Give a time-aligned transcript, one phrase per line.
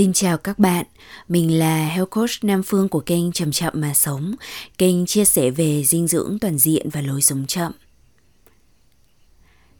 [0.00, 0.86] Xin chào các bạn,
[1.28, 4.34] mình là Health Coach Nam Phương của kênh Chậm Chậm Mà Sống,
[4.78, 7.72] kênh chia sẻ về dinh dưỡng toàn diện và lối sống chậm.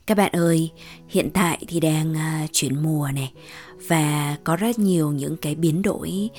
[0.07, 0.71] Các bạn ơi,
[1.09, 3.33] hiện tại thì đang à, chuyển mùa này
[3.89, 6.31] và có rất nhiều những cái biến đổi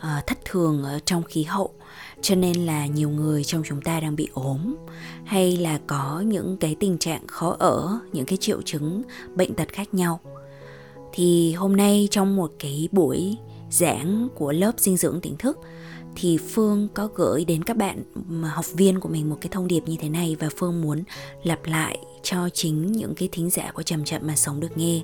[0.00, 1.74] à, thất thường ở trong khí hậu.
[2.22, 4.76] Cho nên là nhiều người trong chúng ta đang bị ốm
[5.24, 9.02] hay là có những cái tình trạng khó ở, những cái triệu chứng
[9.34, 10.20] bệnh tật khác nhau
[11.12, 13.36] thì hôm nay trong một cái buổi
[13.70, 15.58] giảng của lớp dinh dưỡng tỉnh thức,
[16.16, 18.02] thì Phương có gửi đến các bạn
[18.44, 21.02] học viên của mình một cái thông điệp như thế này và Phương muốn
[21.42, 25.00] lặp lại cho chính những cái thính giả của Chậm Chậm mà sống được nghe.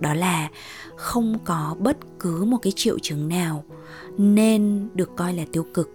[0.00, 0.50] Đó là
[0.96, 3.64] không có bất cứ một cái triệu chứng nào
[4.18, 5.90] nên được coi là tiêu cực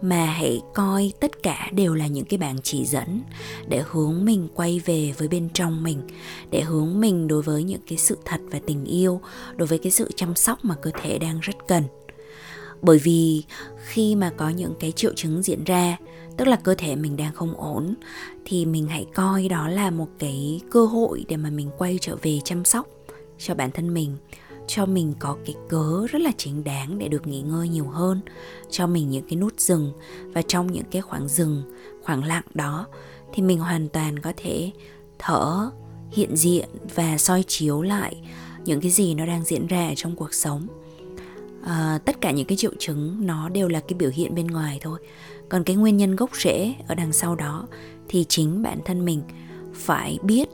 [0.00, 3.22] mà hãy coi tất cả đều là những cái bảng chỉ dẫn
[3.68, 6.02] để hướng mình quay về với bên trong mình,
[6.50, 9.20] để hướng mình đối với những cái sự thật và tình yêu,
[9.56, 11.82] đối với cái sự chăm sóc mà cơ thể đang rất cần.
[12.82, 13.44] Bởi vì
[13.86, 15.96] khi mà có những cái triệu chứng diễn ra,
[16.36, 17.94] tức là cơ thể mình đang không ổn,
[18.44, 22.16] thì mình hãy coi đó là một cái cơ hội để mà mình quay trở
[22.22, 22.86] về chăm sóc
[23.38, 24.16] cho bản thân mình
[24.66, 28.20] cho mình có cái cớ rất là chính đáng để được nghỉ ngơi nhiều hơn
[28.70, 29.92] cho mình những cái nút dừng.
[30.24, 31.62] Và trong những cái khoảng dừng
[32.02, 32.86] khoảng lặng đó
[33.32, 34.70] thì mình hoàn toàn có thể
[35.18, 35.70] thở
[36.10, 38.16] hiện diện và soi chiếu lại
[38.64, 40.66] những cái gì nó đang diễn ra ở trong cuộc sống.
[41.62, 44.78] À, tất cả những cái triệu chứng nó đều là cái biểu hiện bên ngoài
[44.82, 44.98] thôi.
[45.48, 47.66] Còn cái nguyên nhân gốc rễ ở đằng sau đó
[48.08, 49.22] thì chính bản thân mình
[49.74, 50.48] phải biết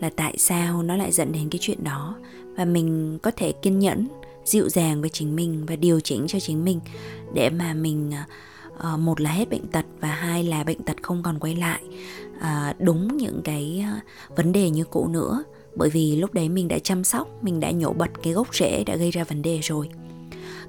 [0.00, 2.16] là tại sao nó lại dẫn đến cái chuyện đó
[2.56, 4.08] và mình có thể kiên nhẫn
[4.44, 6.80] dịu dàng với chính mình và điều chỉnh cho chính mình
[7.34, 8.12] để mà mình
[8.94, 11.82] uh, một là hết bệnh tật và hai là bệnh tật không còn quay lại.
[12.36, 16.68] Uh, đúng những cái uh, vấn đề như cũ nữa bởi vì lúc đấy mình
[16.68, 19.58] đã chăm sóc mình đã nhổ bật cái gốc rễ đã gây ra vấn đề
[19.62, 19.88] rồi.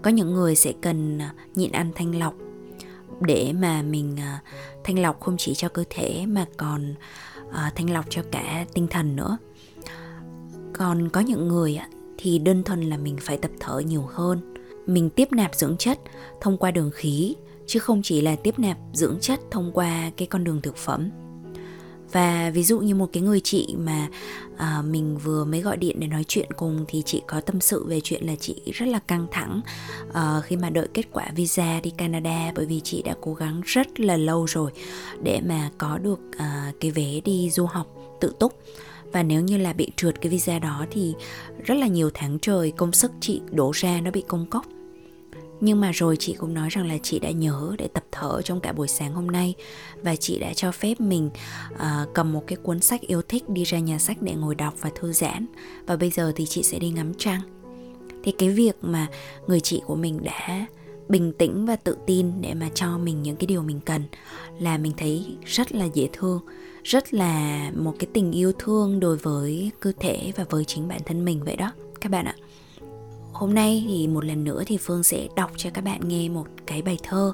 [0.02, 1.20] Có những người sẽ cần
[1.56, 2.34] nhịn ăn thanh lọc
[3.22, 4.18] để mà mình
[4.84, 6.96] thanh lọc không chỉ cho cơ thể mà còn
[7.52, 9.38] thanh lọc cho cả tinh thần nữa
[10.78, 11.80] còn có những người
[12.18, 14.54] thì đơn thuần là mình phải tập thở nhiều hơn.
[14.86, 16.00] Mình tiếp nạp dưỡng chất
[16.42, 17.36] thông qua đường khí
[17.68, 21.10] chứ không chỉ là tiếp nạp dưỡng chất thông qua cái con đường thực phẩm.
[22.12, 24.08] Và ví dụ như một cái người chị mà
[24.58, 27.86] à, mình vừa mới gọi điện để nói chuyện cùng thì chị có tâm sự
[27.86, 29.62] về chuyện là chị rất là căng thẳng
[30.14, 33.62] à, khi mà đợi kết quả visa đi Canada bởi vì chị đã cố gắng
[33.66, 34.72] rất là lâu rồi
[35.24, 37.88] để mà có được à, cái vé đi du học
[38.22, 38.54] tự túc
[39.12, 41.14] và nếu như là bị trượt cái visa đó thì
[41.66, 44.66] rất là nhiều tháng trời công sức chị đổ ra nó bị công cốc
[45.62, 48.60] nhưng mà rồi chị cũng nói rằng là chị đã nhớ để tập thở trong
[48.60, 49.54] cả buổi sáng hôm nay.
[50.02, 51.30] Và chị đã cho phép mình
[51.74, 51.80] uh,
[52.14, 54.90] cầm một cái cuốn sách yêu thích đi ra nhà sách để ngồi đọc và
[54.96, 55.46] thư giãn.
[55.86, 57.42] Và bây giờ thì chị sẽ đi ngắm trăng.
[58.24, 59.08] Thì cái việc mà
[59.48, 60.66] người chị của mình đã
[61.10, 64.04] bình tĩnh và tự tin để mà cho mình những cái điều mình cần
[64.60, 66.42] là mình thấy rất là dễ thương
[66.88, 71.02] rất là một cái tình yêu thương đối với cơ thể và với chính bản
[71.06, 71.72] thân mình vậy đó
[72.02, 72.36] các bạn ạ.
[73.34, 76.48] Hôm nay thì một lần nữa thì phương sẽ đọc cho các bạn nghe một
[76.66, 77.34] cái bài thơ.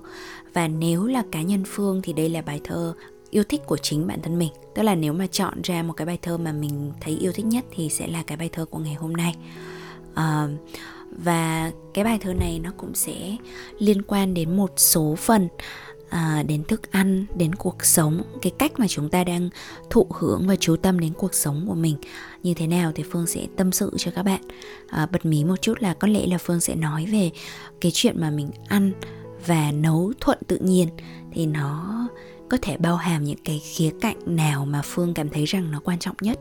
[0.53, 2.93] Và nếu là cá nhân phương thì đây là bài thơ
[3.29, 4.51] yêu thích của chính bản thân mình.
[4.75, 7.45] Tức là nếu mà chọn ra một cái bài thơ mà mình thấy yêu thích
[7.45, 9.35] nhất thì sẽ là cái bài thơ của ngày hôm nay.
[10.11, 10.49] Uh,
[11.23, 13.37] và cái bài thơ này nó cũng sẽ
[13.79, 15.47] liên quan đến một số phần
[16.13, 19.49] à, đến thức ăn đến cuộc sống cái cách mà chúng ta đang
[19.89, 21.97] thụ hưởng và chú tâm đến cuộc sống của mình.
[22.43, 24.41] Như thế nào thì phương sẽ tâm sự cho các bạn.
[24.87, 27.31] À, bật mí một chút là có lẽ là phương sẽ nói về
[27.81, 28.91] cái chuyện mà mình ăn
[29.45, 30.87] và nấu thuận tự nhiên.
[31.31, 32.07] Thì nó
[32.49, 35.79] có thể bao hàm những cái khía cạnh nào mà phương cảm thấy rằng nó
[35.79, 36.39] quan trọng nhất.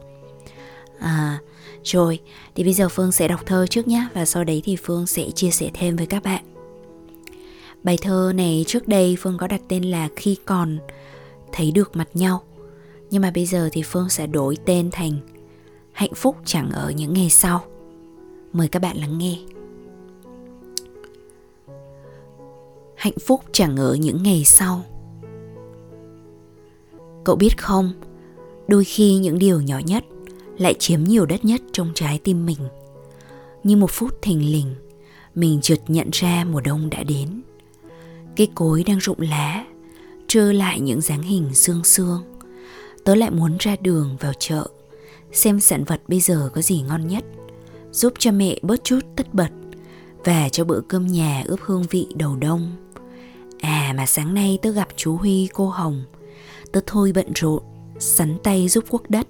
[0.99, 1.39] À,
[1.85, 2.21] rồi
[2.55, 5.31] thì bây giờ phương sẽ đọc thơ trước nhé và sau đấy thì phương sẽ
[5.31, 6.52] chia sẻ thêm với các bạn.
[7.83, 10.79] Bài thơ này trước đây Phương có đặt tên là Khi còn,
[11.53, 12.43] thấy được mặt nhau.
[13.11, 15.13] Nhưng mà bây giờ thì Phương sẽ đổi tên thành
[15.93, 17.65] Hạnh phúc chẳng ở những ngày sau.
[18.53, 19.39] Mời các bạn lắng nghe.
[22.97, 24.85] Hạnh phúc chẳng ở những ngày sau.
[27.25, 27.93] Cậu biết không,
[28.69, 30.05] Đôi khi những điều nhỏ nhất
[30.59, 32.59] Lại chiếm nhiều đất nhất trong trái tim mình.
[33.65, 34.75] Như một phút thình lình,
[35.35, 37.43] Mình chợt nhận ra mùa đông đã đến.
[38.37, 39.65] Cây cối đang rụng lá
[40.29, 42.23] Trơ lại những dáng hình xương xương.
[43.05, 44.67] Tớ lại muốn ra đường vào chợ,
[45.33, 47.25] Xem sản vật bây giờ có gì ngon nhất,
[47.93, 49.51] Giúp cho mẹ bớt chút tất bật
[50.25, 52.77] Và cho bữa cơm nhà ướp hương vị đầu đông.
[53.61, 56.05] À mà sáng nay tớ gặp chú Huy, cô Hồng.
[56.73, 57.63] Tớ thôi bận rộn,
[57.99, 59.27] Sắn tay giúp quốc đất,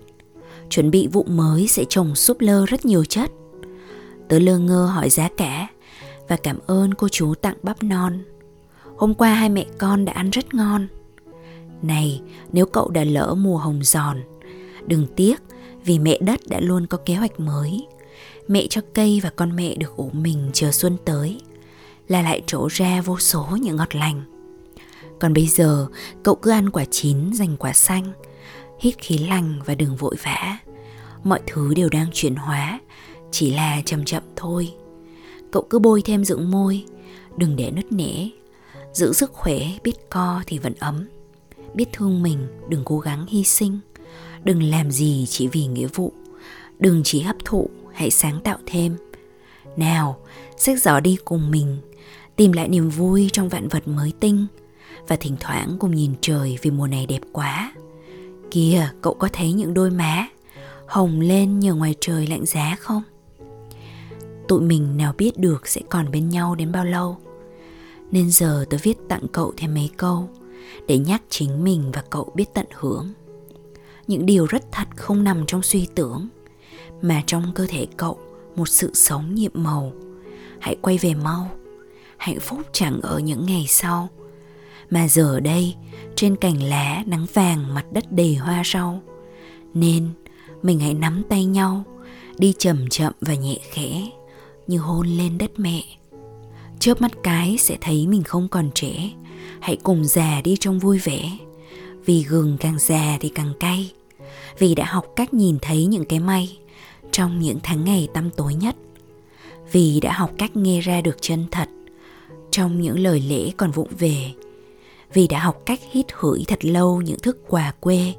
[0.71, 3.31] Chuẩn bị vụ mới sẽ trồng súp lơ rất nhiều chất.
[4.29, 5.69] Tớ lơ ngơ hỏi giá cả
[6.29, 8.23] và cảm ơn cô chú tặng bắp non.
[8.97, 10.87] Hôm qua hai mẹ con đã ăn rất ngon.
[11.83, 12.21] Này,
[12.53, 14.23] nếu cậu đã lỡ mùa hồng giòn,
[14.87, 15.43] đừng tiếc
[15.85, 17.87] vì mẹ đất đã luôn có kế hoạch mới.
[18.49, 21.41] Mẹ cho cây và con mẹ được ủ mình chờ xuân tới,
[22.09, 24.23] là lại trổ ra vô số những ngọt lành.
[25.21, 25.87] Còn bây giờ,
[26.23, 28.13] cậu cứ ăn quả chín dành quả xanh,
[28.81, 30.59] hít khí lành và đừng vội vã.
[31.25, 32.81] Mọi thứ đều đang chuyển hóa,
[33.31, 34.75] chỉ là chậm chậm thôi.
[35.51, 36.85] Cậu cứ bôi thêm dưỡng môi,
[37.37, 38.29] đừng để nứt nẻ.
[38.93, 41.09] Giữ sức khỏe, biết co thì vẫn ấm.
[41.75, 43.79] Biết thương mình, đừng cố gắng hy sinh.
[44.45, 46.13] Đừng làm gì chỉ vì nghĩa vụ.
[46.79, 48.97] Đừng chỉ hấp thụ, hãy sáng tạo thêm.
[49.77, 50.19] Nào,
[50.57, 51.79] sách gió đi cùng mình,
[52.37, 54.47] tìm lại niềm vui trong vạn vật mới tinh
[55.09, 57.75] và thỉnh thoảng cùng nhìn trời vì mùa này đẹp quá.
[58.51, 60.29] Kìa, cậu có thấy những đôi má
[60.87, 63.03] hồng lên nhờ ngoài trời lạnh giá không?
[64.49, 67.17] Tụi mình nào biết được sẽ còn bên nhau đến bao lâu.
[68.13, 70.29] Nên giờ tớ viết tặng cậu thêm mấy câu
[70.87, 73.13] để nhắc chính mình và cậu biết tận hưởng.
[74.07, 76.29] Những điều rất thật không nằm trong suy tưởng,
[77.03, 78.19] mà trong cơ thể cậu
[78.57, 79.93] một sự sống nhiệm màu.
[80.59, 81.51] Hãy quay về mau.
[82.17, 84.09] Hạnh phúc chẳng ở những ngày sau,
[84.91, 85.75] mà giờ đây
[86.17, 89.03] trên cành lá nắng vàng mặt đất đầy hoa rau
[89.75, 90.09] nên
[90.63, 91.85] mình hãy nắm tay nhau,
[92.39, 94.11] đi chậm chậm và nhẹ khẽ
[94.67, 95.83] như hôn lên đất mẹ
[96.83, 99.11] chớp mắt cái sẽ thấy mình không còn trẻ.
[99.61, 101.31] Hãy cùng già đi trong vui vẻ.
[102.05, 103.93] Vì gừng càng già thì càng cay.
[104.59, 106.59] Vì đã học cách nhìn thấy những cái may
[107.13, 108.77] trong những tháng ngày tăm tối nhất.
[109.73, 111.69] Vì đã học cách nghe ra được chân thật
[112.51, 114.33] trong những lời lễ còn vụng về.
[115.13, 118.15] Vì đã học cách hít hửi thật lâu những thức quà quê.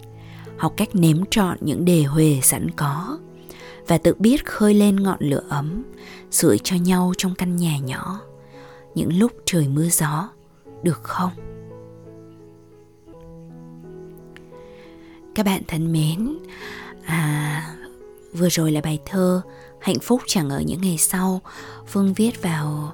[0.57, 3.19] Học cách nếm trọn những đề huề sẵn có.
[3.87, 5.83] Và tự biết khơi lên ngọn lửa ấm,
[6.31, 8.21] sưởi cho nhau trong căn nhà nhỏ
[8.95, 10.29] những lúc trời mưa gió
[10.83, 11.31] được không?
[15.35, 16.37] Các bạn thân mến
[17.05, 17.75] à,
[18.33, 19.41] vừa rồi là bài thơ
[19.81, 21.41] hạnh phúc chẳng ở những ngày sau
[21.87, 22.93] phương viết vào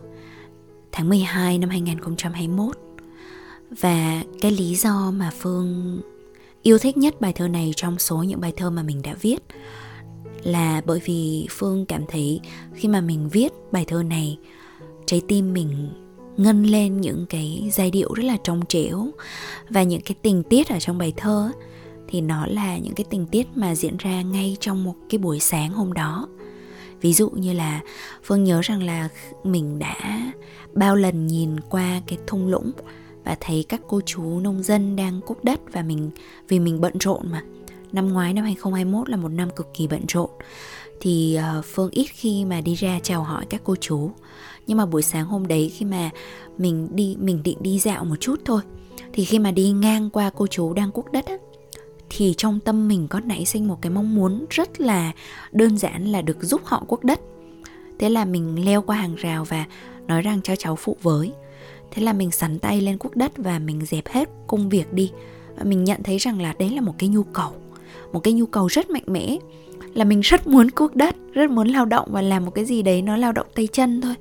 [0.91, 2.77] tháng 12 năm 2021
[3.81, 6.01] và cái lý do mà phương
[6.63, 9.37] yêu thích nhất bài thơ này trong số những bài thơ mà mình đã viết
[10.43, 12.39] là bởi vì phương cảm thấy
[12.73, 14.37] khi mà mình viết bài thơ này
[15.09, 15.89] trái tim mình
[16.37, 19.07] ngân lên những cái giai điệu rất là trong trẻo
[19.69, 21.51] và những cái tình tiết ở trong bài thơ
[22.07, 25.39] thì nó là những cái tình tiết mà diễn ra ngay trong một cái buổi
[25.39, 26.27] sáng hôm đó.
[27.01, 27.81] Ví dụ như là
[28.23, 29.09] phương nhớ rằng là
[29.43, 30.31] mình đã
[30.73, 32.71] bao lần nhìn qua cái thung lũng
[33.23, 36.11] và thấy các cô chú nông dân đang cúc đất và mình,
[36.47, 37.43] vì mình bận rộn mà.
[37.91, 40.29] Năm ngoái, năm 2021 là một năm cực kỳ bận rộn.
[40.99, 44.11] Thì ờ, Phương ít khi mà đi ra chào hỏi các cô chú
[44.67, 46.09] nhưng mà buổi sáng hôm đấy khi mà
[46.57, 48.61] mình đi mình định đi dạo một chút thôi
[49.13, 51.37] thì khi mà đi ngang qua cô chú đang cuốc đất á,
[52.09, 55.11] thì trong tâm mình có nảy sinh một cái mong muốn rất là
[55.51, 57.19] đơn giản là được giúp họ cuốc đất.
[57.99, 59.65] Thế là mình leo qua hàng rào và
[60.07, 61.31] nói rằng cho cháu phụ với.
[61.91, 65.11] Thế là mình sắn tay lên cuốc đất và mình dẹp hết công việc đi.
[65.57, 67.53] Và mình nhận thấy rằng là đấy là một cái nhu cầu
[68.13, 69.37] một cái nhu cầu rất mạnh mẽ
[69.93, 72.81] là mình rất muốn cuốc đất rất muốn lao động và làm một cái gì
[72.81, 74.15] đấy nó lao động tay chân thôi.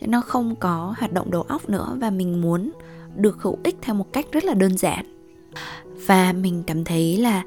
[0.00, 2.70] Nó không có hoạt động đầu óc nữa và mình muốn
[3.16, 5.04] được hữu ích theo một cách rất là đơn giản.
[6.06, 7.42] Và mình cảm thấy là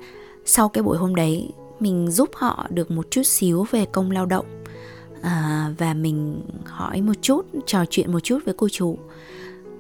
[0.46, 4.26] sau cái buổi hôm đấy mình giúp họ được một chút xíu về công lao
[4.26, 4.46] động
[5.22, 8.98] à, và mình hỏi một chút trò chuyện một chút với cô chú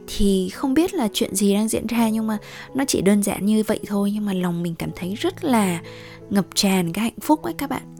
[0.07, 2.37] thì không biết là chuyện gì đang diễn ra nhưng mà
[2.73, 5.81] nó chỉ đơn giản như vậy thôi nhưng mà lòng mình cảm thấy rất là
[6.29, 7.95] ngập tràn cái hạnh phúc ấy các bạn.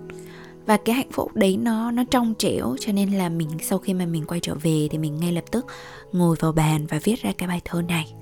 [0.66, 3.94] Và cái hạnh phúc đấy nó nó trong trẻo cho nên là mình sau khi
[3.94, 5.66] mà mình quay trở về thì mình ngay lập tức
[6.12, 8.14] ngồi vào bàn và viết ra cái bài thơ này.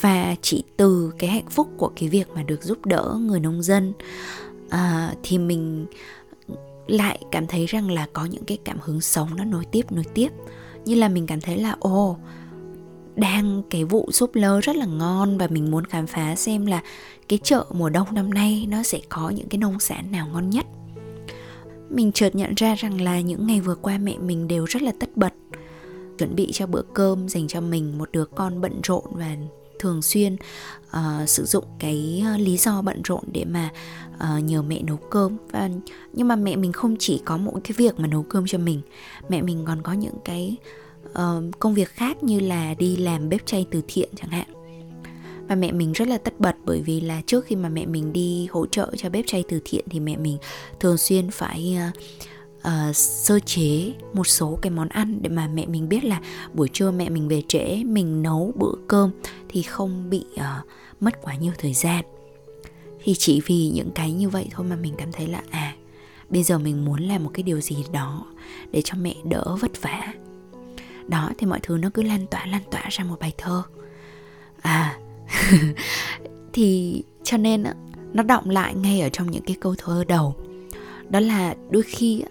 [0.00, 3.62] Và chỉ từ cái hạnh phúc của cái việc mà được giúp đỡ người nông
[3.62, 3.92] dân
[4.68, 5.86] à, thì mình
[6.86, 10.04] lại cảm thấy rằng là có những cái cảm hứng sống nó nối tiếp nối
[10.14, 10.28] tiếp.
[10.84, 12.16] Như là mình cảm thấy là ồ
[13.16, 16.82] đang cái vụ súp lơ rất là ngon và mình muốn khám phá xem là
[17.28, 20.50] cái chợ mùa đông năm nay nó sẽ có những cái nông sản nào ngon
[20.50, 20.66] nhất.
[21.90, 24.92] Mình chợt nhận ra rằng là những ngày vừa qua mẹ mình đều rất là
[25.00, 25.32] tất bật
[26.18, 29.36] chuẩn bị cho bữa cơm dành cho mình một đứa con bận rộn và
[29.78, 30.36] thường xuyên
[30.96, 33.70] uh, sử dụng cái ờ, lý do bận rộn để mà
[34.14, 35.36] uh, nhờ mẹ nấu cơm.
[35.50, 35.70] Và
[36.12, 38.80] nhưng mà mẹ mình không chỉ có mỗi cái việc mà nấu cơm cho mình
[39.28, 40.56] mẹ mình còn có những cái
[41.08, 44.46] uh, công việc khác như là đi làm bếp chay từ thiện chẳng hạn.
[45.48, 48.12] Và mẹ mình rất là tất bật bởi vì là trước khi mà mẹ mình
[48.12, 50.38] đi hỗ trợ cho bếp chay từ thiện thì mẹ mình
[50.80, 51.96] thường xuyên phải uh,
[52.58, 56.20] uh, sơ chế một số cái món ăn để mà mẹ mình biết là
[56.54, 59.10] buổi trưa mẹ mình về trễ mình nấu bữa cơm
[59.48, 60.66] thì không bị uh,
[61.00, 62.04] mất quá nhiều thời gian.
[63.04, 65.74] Thì chỉ vì những cái như vậy thôi mà mình cảm thấy là à
[66.30, 68.26] bây giờ mình muốn làm một cái điều gì đó
[68.70, 70.12] để cho mẹ đỡ vất vả
[71.10, 73.62] đó thì mọi thứ nó cứ lan tỏa lan tỏa ra một bài thơ.
[74.62, 74.98] À
[76.52, 77.64] thì cho nên
[78.12, 80.34] nó động lại ngay ở trong những cái câu thơ đầu.
[81.10, 82.22] Đó là đôi khi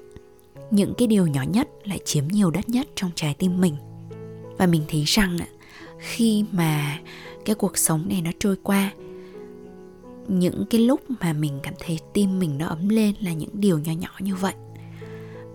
[0.72, 3.76] những cái điều nhỏ nhất lại chiếm nhiều đất nhất trong trái tim mình.
[4.58, 5.38] Và mình thấy rằng
[6.00, 7.00] khi mà
[7.46, 8.92] cái cuộc sống này nó trôi qua,
[10.28, 13.80] những cái lúc mà mình cảm thấy tim mình nó ấm lên là những điều
[13.80, 14.54] nhỏ nhỏ như vậy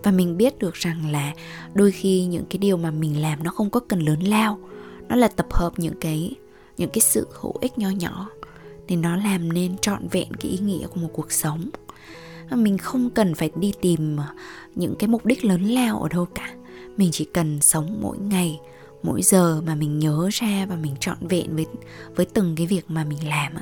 [0.05, 1.33] và mình biết được rằng là
[1.73, 4.59] đôi khi những cái điều mà mình làm nó không có cần lớn lao.
[5.09, 6.35] Nó là tập hợp những cái
[6.77, 8.27] những cái sự hữu ích nho nhỏ
[8.87, 11.69] nên nó làm nên trọn vẹn cái ý nghĩa của một cuộc sống.
[12.51, 14.17] Mình không cần phải đi tìm
[14.75, 16.53] những cái mục đích lớn lao ở đâu cả.
[16.97, 18.59] Mình chỉ cần sống mỗi ngày,
[19.03, 21.65] mỗi giờ mà mình nhớ ra và mình trọn vẹn với
[22.15, 23.53] với từng cái việc mà mình làm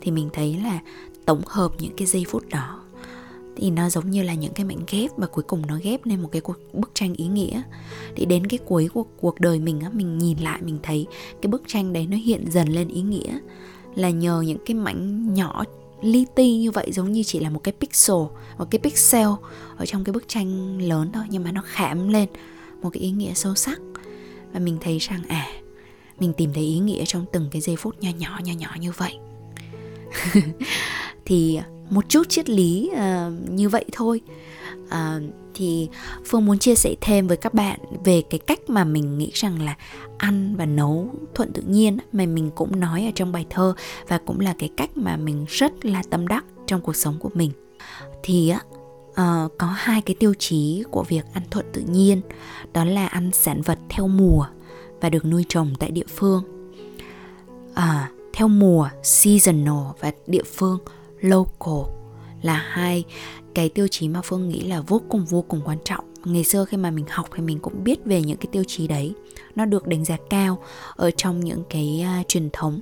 [0.00, 0.80] thì mình thấy là
[1.24, 2.85] tổng hợp những cái giây phút đó
[3.56, 6.22] thì nó giống như là những cái mảnh ghép và cuối cùng nó ghép nên
[6.22, 7.62] một cái cuộc, bức tranh ý nghĩa.
[8.16, 11.06] Thì đến cái cuối của cuộc đời mình á, mình nhìn lại mình thấy
[11.42, 13.38] cái bức tranh đấy nó hiện dần lên ý nghĩa.
[13.94, 15.64] Là nhờ những cái mảnh nhỏ
[16.02, 18.16] li ti như vậy, giống như chỉ là một cái pixel,
[18.58, 19.28] một cái pixel
[19.76, 22.28] ở trong cái bức tranh lớn thôi, nhưng mà nó khảm lên
[22.82, 23.80] một cái ý nghĩa sâu sắc.
[24.52, 25.46] Và mình thấy rằng à
[26.20, 28.92] mình tìm thấy ý nghĩa trong từng cái giây phút nho nhỏ nho nhỏ như
[28.96, 29.18] vậy.
[31.26, 34.20] thì một chút triết lý uh, như vậy thôi.
[34.84, 35.22] Uh,
[35.54, 35.88] thì
[36.24, 39.62] phương muốn chia sẻ thêm với các bạn về cái cách mà mình nghĩ rằng
[39.62, 39.76] là
[40.18, 43.74] ăn và nấu thuận tự nhiên mà mình cũng nói ở trong bài thơ
[44.08, 47.30] và cũng là cái cách mà mình rất là tâm đắc trong cuộc sống của
[47.34, 47.50] mình.
[48.22, 48.52] Thì
[49.10, 49.16] uh,
[49.58, 52.20] có hai cái tiêu chí của việc ăn thuận tự nhiên
[52.72, 54.46] đó là ăn sản vật theo mùa
[55.00, 56.42] và được nuôi trồng tại địa phương.
[57.70, 60.78] Uh, theo mùa seasonal và địa phương
[61.28, 61.94] local
[62.42, 63.04] là hai.
[63.54, 66.04] Cái tiêu chí mà phương nghĩ là vô cùng vô cùng quan trọng.
[66.24, 68.88] Ngày xưa khi mà mình học thì mình cũng biết về những cái tiêu chí
[68.88, 69.14] đấy.
[69.54, 70.58] Nó được đánh giá cao
[70.96, 72.80] ở trong những cái uh, truyền thống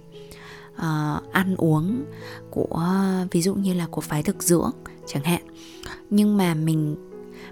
[0.75, 2.05] uh, ăn uống
[2.51, 4.71] của à, ví dụ như là của phái thực dưỡng
[5.07, 5.43] chẳng hạn.
[6.11, 6.97] Nhưng mà mình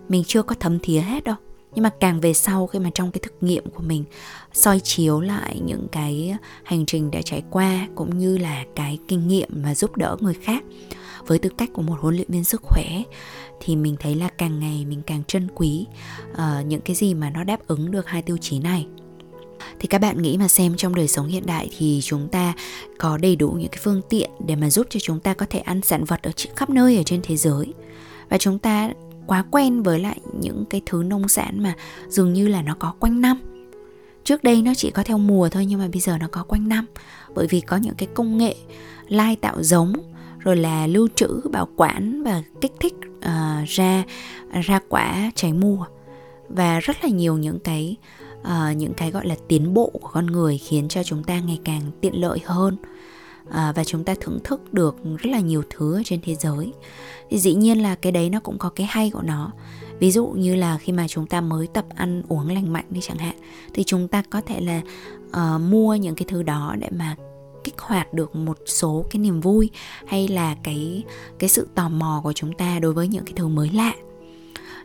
[0.08, 1.37] mình chưa có thấm thía hết đâu
[1.74, 4.04] nhưng mà càng về sau khi mà trong cái thực nghiệm của mình
[4.52, 9.28] soi chiếu lại những cái hành trình đã trải qua cũng như là cái kinh
[9.28, 10.64] nghiệm mà giúp đỡ người khác
[11.26, 13.02] với tư cách của một huấn luyện viên sức khỏe
[13.60, 15.86] thì mình thấy là càng ngày mình càng trân quý
[16.32, 18.86] uh, những cái gì mà nó đáp ứng được hai tiêu chí này.
[19.80, 22.52] Thì các bạn nghĩ mà xem trong đời sống hiện đại thì chúng ta
[22.98, 25.58] có đầy đủ những cái phương tiện để mà giúp cho chúng ta có thể
[25.58, 27.72] ăn sản vật ở khắp nơi ở trên thế giới.
[28.28, 28.90] Và chúng ta
[29.26, 31.74] quá quen với lại những cái thứ nông sản mà
[32.08, 33.40] dường như là nó có quanh năm.
[34.24, 36.68] Trước đây nó chỉ có theo mùa thôi nhưng mà bây giờ nó có quanh
[36.68, 36.86] năm.
[37.34, 38.54] Bởi vì có những cái công nghệ
[39.08, 39.92] lai tạo giống
[40.38, 44.04] rồi là lưu trữ bảo quản và kích thích uh, ra
[44.64, 45.86] ra quả trái mùa.
[46.48, 47.96] Và rất là nhiều những cái
[48.40, 51.60] uh, những cái gọi là tiến bộ của con người khiến cho chúng ta ngày
[51.64, 52.76] càng tiện lợi hơn.
[53.50, 56.72] À, và chúng ta thưởng thức được rất là nhiều thứ ở trên thế giới.
[57.30, 59.50] Thì dĩ nhiên là cái đấy nó cũng có cái hay của nó.
[59.99, 63.00] Ví dụ như là khi mà chúng ta mới tập ăn uống lành mạnh đi
[63.02, 63.34] chẳng hạn
[63.75, 64.80] thì chúng ta có thể là
[65.26, 67.16] uh, mua những cái thứ đó để mà
[67.64, 69.70] kích hoạt được một số cái niềm vui
[70.06, 71.04] hay là cái
[71.38, 73.92] cái sự tò mò của chúng ta đối với những cái thứ mới lạ.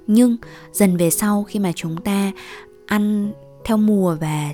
[0.07, 0.37] Nhưng
[0.71, 2.31] dần về sau khi mà chúng ta
[2.85, 3.31] ăn
[3.65, 4.53] theo mùa và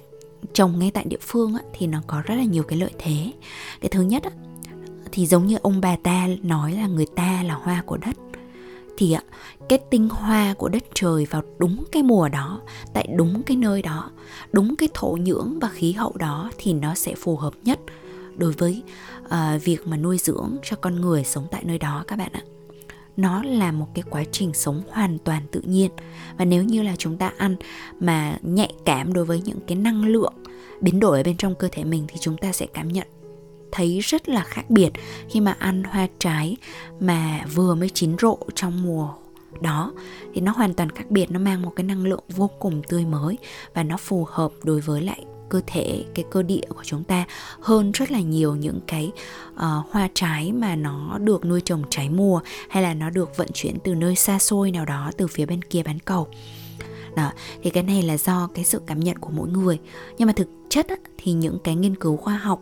[0.54, 3.32] trồng ngay tại địa phương á, thì nó có rất là nhiều cái lợi thế.
[3.82, 4.32] Cái thứ nhất á,
[5.12, 8.16] thì giống như ông bà ta nói là người ta là hoa của đất.
[8.98, 9.16] Thì
[9.70, 12.62] cái tinh hoa của đất trời vào đúng cái mùa đó
[12.94, 14.12] tại đúng cái nơi đó
[14.52, 17.80] đúng cái thổ nhưỡng và khí hậu đó thì nó sẽ phù hợp nhất
[18.38, 18.84] đối với
[19.26, 22.42] uh, việc mà nuôi dưỡng cho con người sống tại nơi đó các bạn ạ
[23.18, 25.92] nó là một cái quá trình sống hoàn toàn tự nhiên.
[26.38, 27.56] Và nếu như là chúng ta ăn
[28.00, 30.34] mà nhạy cảm đối với những cái năng lượng
[30.82, 33.08] biến đổi ở bên trong cơ thể mình thì chúng ta sẽ cảm nhận
[33.72, 34.90] thấy rất là khác biệt
[35.30, 36.58] khi mà ăn hoa trái
[37.00, 39.10] mà vừa mới chín rộ trong mùa
[39.62, 39.94] đó.
[40.34, 43.06] Thì nó hoàn toàn khác biệt, nó mang một cái năng lượng vô cùng tươi
[43.06, 43.38] mới
[43.74, 47.26] và nó phù hợp đối với lại cơ thể cái cơ địa của chúng ta
[47.60, 49.12] hơn rất là nhiều những cái
[49.54, 53.48] uh, hoa trái mà nó được nuôi trồng trái mùa hay là nó được vận
[53.54, 56.28] chuyển từ nơi xa xôi nào đó từ phía bên kia bán cầu.
[57.16, 57.32] Đó
[57.64, 59.80] thì cái này là do cái sự cảm nhận của mỗi người.
[60.18, 62.62] Nhưng mà thực chất á, thì những cái nghiên cứu khoa học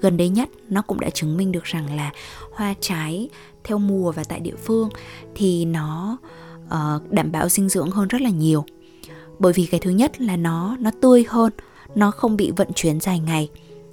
[0.00, 2.12] gần đây nhất nó cũng đã chứng minh được rằng là
[2.52, 3.28] hoa trái
[3.64, 4.88] theo mùa và tại địa phương
[5.34, 6.18] thì nó
[6.64, 8.64] uh, đảm bảo dinh dưỡng hơn rất là nhiều.
[9.38, 11.52] Bởi vì cái thứ nhất là nó nó tươi hơn
[11.94, 13.48] nó không bị vận chuyển dài ngày.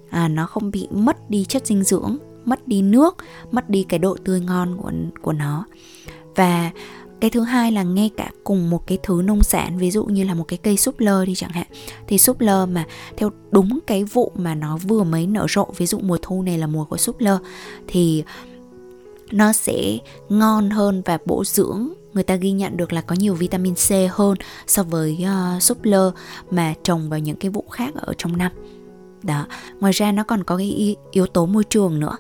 [0.10, 3.18] À, nó không bị mất đi chất dinh dưỡng mất đi nước
[3.52, 5.66] mất đi cái độ tươi ngon của của nó.
[6.36, 6.72] Và
[7.24, 10.24] cái thứ hai là ngay cả cùng một cái thứ nông sản ví dụ như
[10.24, 11.68] là một cái cây súp lơ đi chẳng hạn
[12.08, 12.86] thì súp lơ mà
[13.18, 16.58] theo đúng cái vụ mà nó vừa mới nở rộ ví dụ mùa thu này
[16.58, 17.40] là mùa của súp lơ
[17.88, 18.24] thì
[19.32, 19.98] nó sẽ
[20.30, 23.92] ngon hơn và bổ dưỡng người ta ghi nhận được là có nhiều vitamin C
[24.12, 26.12] hơn so với uh, súp lơ
[26.52, 28.52] mà trồng vào những cái vụ khác ở trong năm.
[29.24, 29.46] Đó
[29.80, 32.18] ngoài ra nó còn có cái yếu tố môi trường nữa.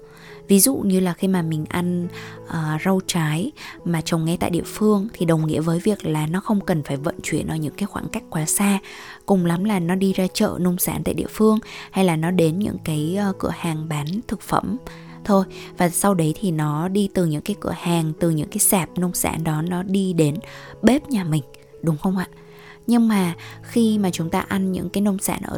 [0.47, 2.07] Ví dụ như là khi mà mình ăn
[2.43, 3.51] uh, rau trái
[3.85, 6.83] mà trồng ngay tại địa phương thì đồng nghĩa với việc là nó không cần
[6.83, 8.79] phải vận chuyển ở những cái khoảng cách quá xa.
[9.25, 11.59] Cùng lắm là nó đi ra chợ nông sản tại địa phương
[11.91, 14.77] hay là nó đến những cái uh, cửa hàng bán thực phẩm
[15.25, 15.45] thôi.
[15.77, 18.97] Và sau đấy thì nó đi từ những cái cửa hàng, từ những cái sạp
[18.97, 20.35] nông sản đó, nó đi đến
[20.81, 21.43] bếp nhà mình,
[21.81, 22.27] đúng không ạ?
[22.87, 25.57] Nhưng mà khi mà chúng ta ăn những cái nông sản ở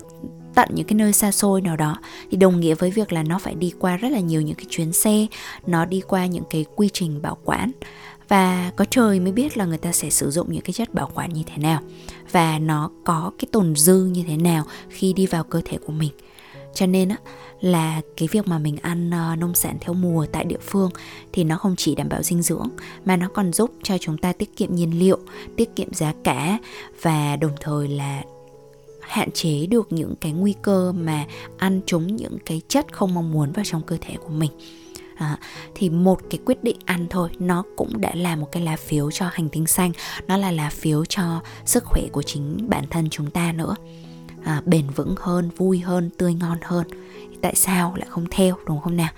[0.55, 1.97] tận những cái nơi xa xôi nào đó,
[2.31, 4.65] thì đồng nghĩa với việc là nó phải đi qua rất là nhiều những cái
[4.69, 5.27] chuyến xe,
[5.67, 7.71] nó đi qua những cái quy trình bảo quản.
[8.27, 11.11] Và có trời mới biết là người ta sẽ sử dụng những cái chất bảo
[11.13, 11.81] quản như thế nào.
[12.31, 15.93] Và nó có cái tồn dư như thế nào khi đi vào cơ thể của
[15.93, 16.11] mình.
[16.73, 17.17] Cho nên á
[17.65, 20.89] là cái việc mà mình ăn ờ, nông sản theo mùa tại địa phương
[21.33, 22.69] thì nó không chỉ đảm bảo dinh dưỡng
[23.05, 25.19] mà nó còn giúp cho chúng ta tiết kiệm nhiên liệu
[25.55, 26.57] tiết kiệm giá cả
[27.01, 28.23] và đồng thời là
[29.01, 31.25] hạn chế được những cái nguy cơ mà
[31.57, 34.51] ăn trúng những cái chất không mong muốn vào trong cơ thể của mình.
[35.15, 35.37] À,
[35.75, 39.11] thì một cái quyết định ăn thôi nó cũng đã là một cái lá phiếu
[39.11, 39.91] cho hành tinh xanh
[40.27, 43.75] nó là lá phiếu cho sức khỏe của chính bản thân chúng ta nữa.
[44.43, 46.87] À, bền vững hơn vui hơn tươi ngon hơn
[47.41, 49.11] tại sao lại không theo đúng không nào?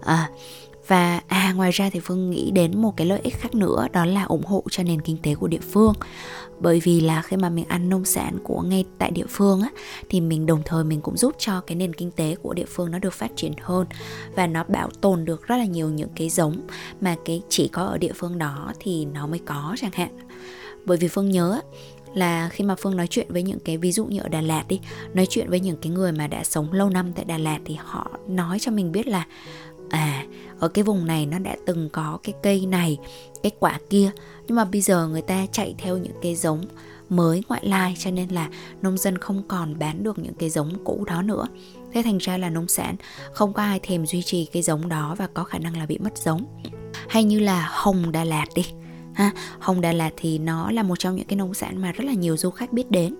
[0.00, 0.30] À,
[0.86, 4.04] và à ngoài ra thì phương nghĩ đến một cái lợi ích khác nữa đó
[4.04, 5.92] là ủng hộ cho nền kinh tế của địa phương.
[6.60, 9.68] Bởi vì là khi mà mình ăn nông sản của ngay tại địa phương á
[10.08, 12.90] thì mình đồng thời mình cũng giúp cho cái nền kinh tế của địa phương
[12.90, 13.86] nó được phát triển hơn
[14.34, 16.66] và nó bảo tồn được rất là nhiều những cái giống
[17.00, 20.18] mà cái chỉ có ở địa phương đó thì nó mới có chẳng hạn.
[20.84, 21.60] Bởi vì phương nhớ
[22.14, 24.64] là khi mà phương nói chuyện với những cái ví dụ như ở đà lạt
[24.68, 24.80] đi,
[25.14, 27.76] nói chuyện với những cái người mà đã sống lâu năm tại đà lạt thì
[27.84, 29.26] họ nói cho mình biết là
[29.90, 30.26] à
[30.58, 32.98] ở cái vùng này nó đã từng có cái cây này,
[33.42, 34.10] cái quả kia.
[34.46, 36.64] Nhưng mà bây giờ người ta chạy theo những cái giống
[37.08, 38.48] mới ngoại lai, cho nên là
[38.82, 41.46] nông dân không còn bán được những cái giống cũ đó nữa.
[41.92, 42.96] Thế thành ra là nông sản
[43.32, 45.98] không có ai thèm duy trì cái giống đó và có khả năng là bị
[45.98, 46.62] mất giống.
[47.08, 48.64] Hay như là hồng đà lạt đi
[49.14, 52.04] ha hồng đà lạt thì nó là một trong những cái nông sản mà rất
[52.04, 53.14] là nhiều du khách biết đến.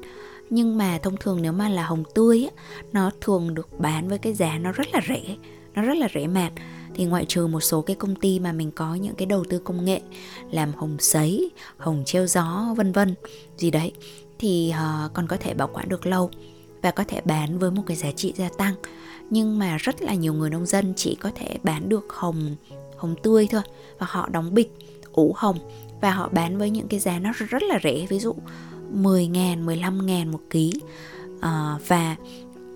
[0.50, 4.18] Nhưng mà thông thường nếu mà là hồng tươi á, nó thường được bán với
[4.18, 5.36] cái giá nó rất là rẻ
[5.74, 6.52] nó rất là rẻ mạt.
[6.94, 9.58] Thì ngoại trừ một số cái công ty mà mình có những cái đầu tư
[9.58, 10.00] công nghệ
[10.50, 13.14] làm hồng sấy hồng treo gió vân vân
[13.56, 13.92] gì đấy
[14.38, 14.72] thì
[15.06, 16.30] uh, còn có thể bảo quản được lâu
[16.82, 18.74] và có thể bán với một cái giá trị gia tăng.
[19.30, 22.56] Nhưng mà rất là nhiều người nông dân chỉ có thể bán được hồng
[22.96, 23.62] hồng tươi thôi
[23.98, 24.72] và họ đóng bịch
[25.12, 25.58] ủ hồng
[26.00, 28.34] và họ bán với những cái giá nó rất là rẻ ví dụ
[28.90, 30.72] 10 ngàn, 15 ngàn một ký.
[31.40, 32.16] À, và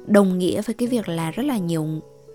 [0.06, 1.86] đồng nghĩa với cái việc là rất là nhiều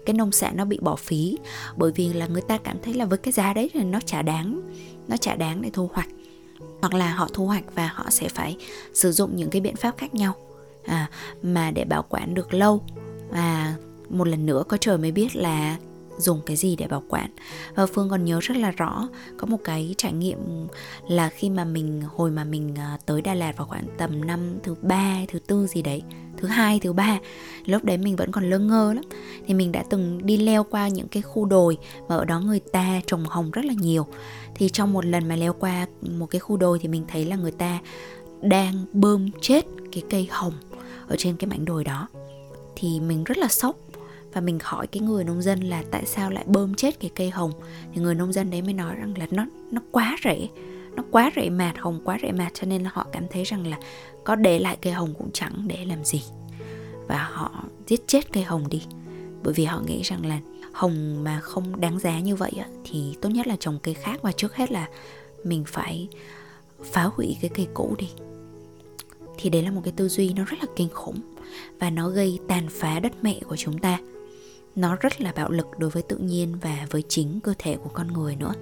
[0.06, 1.38] cái nông sản nó bị bỏ phí
[1.78, 4.22] bởi vì là người ta cảm thấy là với cái giá đấy thì nó chả
[4.22, 4.62] đáng
[5.08, 6.10] nó chả đáng để thu hoạch.
[6.82, 8.58] Hoặc là họ thu hoạch và họ sẽ phải
[8.94, 10.36] sử dụng những cái biện pháp khác nhau
[10.86, 11.10] à,
[11.44, 12.84] mà để bảo quản được lâu.
[13.30, 13.76] Và
[14.10, 15.78] một lần nữa có trời mới biết là
[16.21, 17.29] dùng cái gì để bảo quản.
[17.75, 19.07] Và phương còn nhớ rất là rõ,
[19.38, 20.67] có một cái trải nghiệm
[21.07, 24.57] là khi mà mình, hồi mà mình à, tới đà lạt vào khoảng tầm năm
[24.63, 26.01] thứ ba, thứ tư gì đấy,
[26.38, 27.19] thứ hai, thứ ba,
[27.65, 29.03] lúc đấy mình vẫn còn lơ ngơ lắm.
[29.47, 31.77] Thì mình đã từng đi leo qua những cái khu đồi
[32.10, 34.07] mà ở đó người ta trồng hồng rất là nhiều.
[34.55, 37.36] Thì trong một lần mà leo qua một cái khu đồi thì mình thấy là
[37.36, 37.79] người ta
[38.41, 40.53] đang bơm chết cái cây hồng
[41.07, 42.07] ở trên cái mảnh đồi đó.
[42.75, 43.75] Thì mình rất là sốc
[44.34, 47.30] và mình hỏi cái người nông dân là tại sao lại bơm chết cái cây
[47.30, 47.52] hồng.
[47.94, 50.48] Thì người nông dân đấy mới nói rằng là nó nó quá rẻ
[50.96, 53.67] nó quá rẻ mạt hồng, quá rẻ mạt, cho nên là họ cảm thấy rằng
[53.67, 53.78] là
[54.24, 56.24] có để lại cây hồng cũng chẳng để làm gì.
[57.08, 58.84] Và họ giết chết cây hồng đi.
[59.44, 60.39] Bởi vì họ nghĩ rằng là
[60.72, 62.52] hồng mà không đáng giá như vậy
[62.84, 64.88] thì tốt nhất là trồng cây khác và trước hết là
[65.44, 66.08] mình phải
[66.84, 68.10] phá hủy cái cây cũ đi.
[69.38, 71.20] Thì đấy là một cái tư duy nó rất là kinh khủng
[71.80, 74.00] và nó gây tàn phá đất mẹ của chúng ta
[74.75, 77.89] nó rất là bạo lực đối với tự nhiên và với chính cơ thể của
[77.93, 78.53] con người nữa.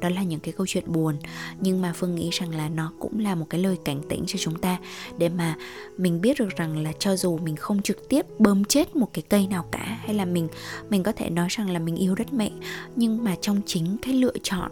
[0.00, 1.16] Đó là những cái câu chuyện buồn,
[1.60, 4.38] nhưng mà phương nghĩ rằng là nó cũng là một cái lời cảnh tỉnh cho
[4.38, 4.78] chúng ta
[5.18, 5.56] để mà
[5.96, 9.22] mình biết được rằng là cho dù mình không trực tiếp bơm chết một cái
[9.28, 10.48] cây nào cả, hay là mình
[10.90, 12.50] mình có thể nói rằng là mình yêu đất mẹ,
[12.96, 14.70] nhưng mà trong chính cái lựa chọn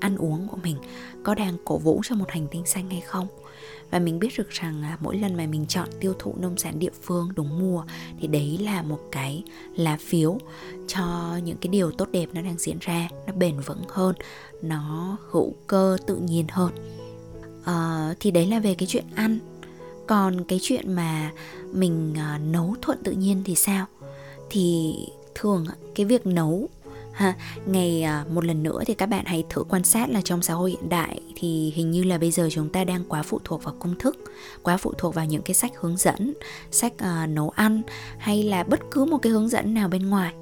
[0.00, 0.76] ăn uống của mình,
[1.22, 3.26] có đang cổ vũ cho một hành tinh xanh hay không?
[3.92, 6.78] Và mình biết được rằng à, mỗi lần mà mình chọn tiêu thụ nông sản
[6.78, 7.84] địa phương đúng mùa
[8.20, 9.42] thì đấy là một cái
[9.76, 10.38] lá phiếu
[10.88, 14.14] cho những cái điều tốt đẹp nó đang diễn ra nó bền vững hơn
[14.62, 16.72] nó hữu cơ tự nhiên hơn.
[17.64, 19.38] À, thì đấy là về cái chuyện ăn.
[20.06, 21.32] Còn cái chuyện mà
[21.72, 23.86] mình à, nấu thuận tự nhiên thì sao?
[24.50, 24.94] Thì
[25.34, 26.68] thường cái việc nấu
[27.12, 27.34] ha
[27.66, 30.54] ngày à, một lần nữa thì các bạn hãy thử quan sát là trong xã
[30.54, 33.64] hội hiện đại thì hình như là bây giờ chúng ta đang quá phụ thuộc
[33.64, 34.16] vào công thức
[34.62, 36.34] quá phụ thuộc vào những cái sách hướng dẫn
[36.70, 37.82] sách uh, nấu ăn
[38.18, 40.34] hay là bất cứ một cái hướng dẫn nào bên ngoài.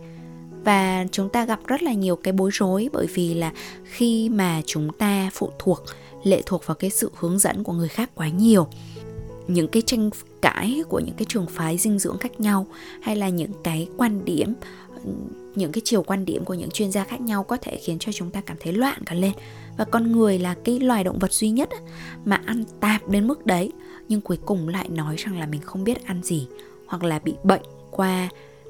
[0.64, 3.52] Và chúng ta gặp rất là nhiều cái bối rối bởi vì là
[3.84, 5.84] khi mà chúng ta phụ thuộc
[6.24, 8.66] lệ thuộc vào cái sự hướng dẫn của người khác quá nhiều
[9.48, 10.10] những cái tranh
[10.42, 12.66] cãi của những cái trường phái dinh dưỡng khác nhau
[13.02, 14.54] hay là những cái quan điểm
[15.54, 18.12] những cái chiều quan điểm của những chuyên gia khác nhau có thể khiến cho
[18.12, 19.32] chúng ta cảm thấy loạn cả lên.
[19.78, 21.68] Và con người là cái loài động vật duy nhất
[22.24, 23.72] mà ăn tạp đến mức đấy
[24.08, 26.46] nhưng cuối cùng lại nói rằng là mình không biết ăn gì
[26.86, 28.28] hoặc là bị bệnh qua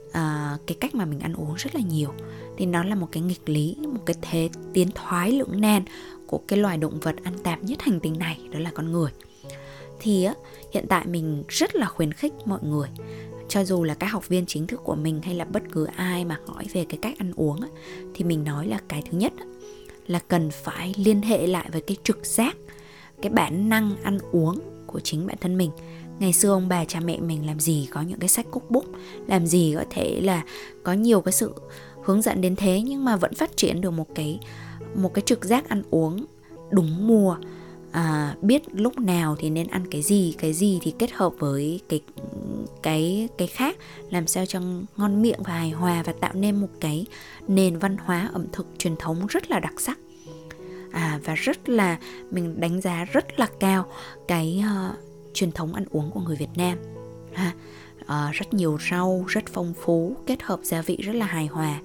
[0.09, 2.13] uh, cái cách mà mình ăn uống rất là nhiều.
[2.57, 5.83] Thì nó là một cái nghịch lý một cái thế tiến thoái lưỡng nan
[6.27, 9.11] của cái loài động vật ăn tạp nhất hành tinh này đó là con người.
[10.01, 10.27] Thì
[10.73, 12.89] hiện tại mình rất là khuyến khích mọi người
[13.51, 16.25] cho dù là các học viên chính thức của mình hay là bất cứ ai
[16.25, 17.61] mà hỏi về cái cách ăn uống
[18.15, 19.33] thì mình nói là cái thứ nhất
[20.07, 22.57] là cần phải liên hệ lại với cái trực giác,
[23.23, 25.71] cái bản năng ăn uống của chính bản thân mình.
[26.19, 28.85] Ngày xưa ông bà cha mẹ mình làm gì có những cái sách cookbook
[29.27, 30.45] làm gì có thể là
[30.83, 31.55] có nhiều cái sự
[32.05, 34.39] hướng dẫn đến thế, nhưng mà vẫn phát triển được một cái
[34.95, 36.25] một cái trực giác ăn uống
[36.71, 37.37] đúng mùa
[37.93, 41.81] à, biết lúc nào thì nên ăn cái gì cái gì thì kết hợp với
[41.89, 42.01] cái
[42.83, 43.77] cái cái khác
[44.11, 44.61] làm sao cho
[44.97, 47.07] ngon miệng và hài hòa và tạo nên một cái
[47.49, 49.99] nền văn hóa ẩm thực truyền thống rất là đặc sắc.
[50.93, 51.99] À, và rất là
[52.31, 53.87] mình đánh giá rất là cao
[54.29, 54.97] cái uh,
[55.35, 56.79] truyền thống ăn uống của người Việt Nam.
[57.35, 57.53] Ha
[58.11, 61.81] uh, rất nhiều rau rất phong phú kết hợp gia vị rất là hài hòa.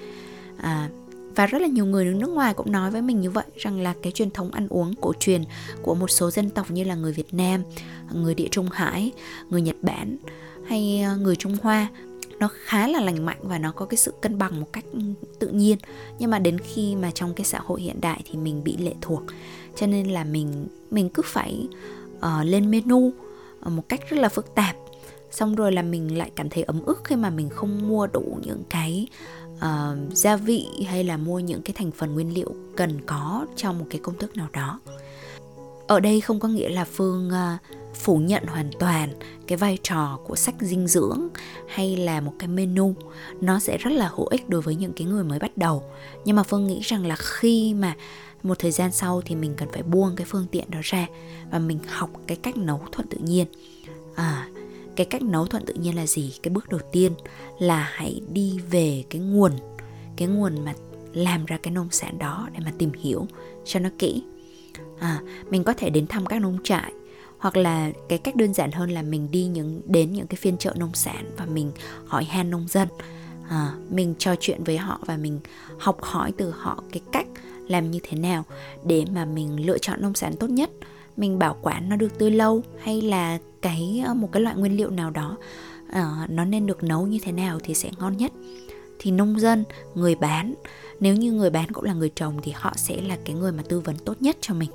[0.57, 0.89] À,
[1.35, 3.93] và rất là nhiều người nước ngoài cũng nói với mình như vậy rằng là
[4.01, 5.43] cái truyền thống ăn uống cổ truyền
[5.81, 7.63] của một số dân tộc như là người Việt Nam,
[8.13, 9.11] người Địa Trung Hải,
[9.49, 10.17] người Nhật Bản
[10.67, 11.87] hay ờ, người Trung Hoa
[12.39, 14.99] nó khá là lành mạnh và nó có cái sự cân bằng một cách ừ,
[15.39, 15.77] tự nhiên.
[16.19, 18.93] Nhưng mà đến khi mà trong cái xã hội hiện đại thì mình bị lệ
[19.01, 19.23] thuộc.
[19.75, 21.67] Cho nên là mình mình cứ phải
[22.17, 23.11] uh, lên menu
[23.59, 24.75] ờ, một cách rất là phức tạp.
[25.31, 28.39] Xong rồi là mình lại cảm thấy ấm ức khi mà mình không mua đủ
[28.43, 29.07] những cái
[29.57, 33.79] uh, gia vị hay là mua những cái thành phần nguyên liệu cần có trong
[33.79, 34.79] một cái công thức nào đó.
[35.87, 37.61] Ở đây không có nghĩa là phương uh,
[37.95, 39.13] phủ nhận hoàn toàn
[39.47, 41.27] cái vai trò của sách dinh dưỡng
[41.67, 42.95] hay là một cái menu.
[43.41, 45.83] Nó sẽ rất là hữu ích đối với những cái người mới bắt đầu.
[46.25, 47.95] Nhưng mà phương nghĩ rằng là khi mà
[48.43, 51.07] một thời gian sau thì mình cần phải buông cái phương tiện đó ra
[51.51, 53.47] và mình học cái cách nấu thuận tự nhiên.
[54.15, 54.47] À
[54.95, 56.33] cái cách nấu thuận tự nhiên là gì?
[56.43, 57.11] Cái bước đầu tiên
[57.59, 59.51] là hãy đi về cái nguồn
[60.15, 60.73] cái nguồn mà
[61.13, 63.27] làm ra cái nông sản đó để mà tìm hiểu
[63.65, 64.23] cho nó kỹ.
[64.99, 66.91] À, mình có thể đến thăm các nông trại
[67.37, 70.57] hoặc là cái cách đơn giản hơn là mình đi những đến những cái phiên
[70.57, 71.71] chợ nông sản và mình
[72.05, 72.87] hỏi han nông dân.
[73.49, 75.39] À, mình trò chuyện với họ và mình
[75.79, 77.27] học hỏi từ họ cái cách
[77.67, 78.43] làm như thế nào
[78.85, 80.69] để mà mình lựa chọn nông sản tốt nhất
[81.17, 84.77] mình bảo quản nó được tươi lâu hay là cái ờ, một cái loại nguyên
[84.77, 85.37] liệu nào đó
[85.89, 88.31] uh, nó nên được nấu như thế nào thì sẽ ngon nhất.
[88.99, 89.63] Thì nông dân
[89.95, 90.53] người bán
[90.99, 93.63] nếu như người bán cũng là người trồng thì họ sẽ là cái người mà
[93.69, 94.69] tư vấn tốt nhất cho mình.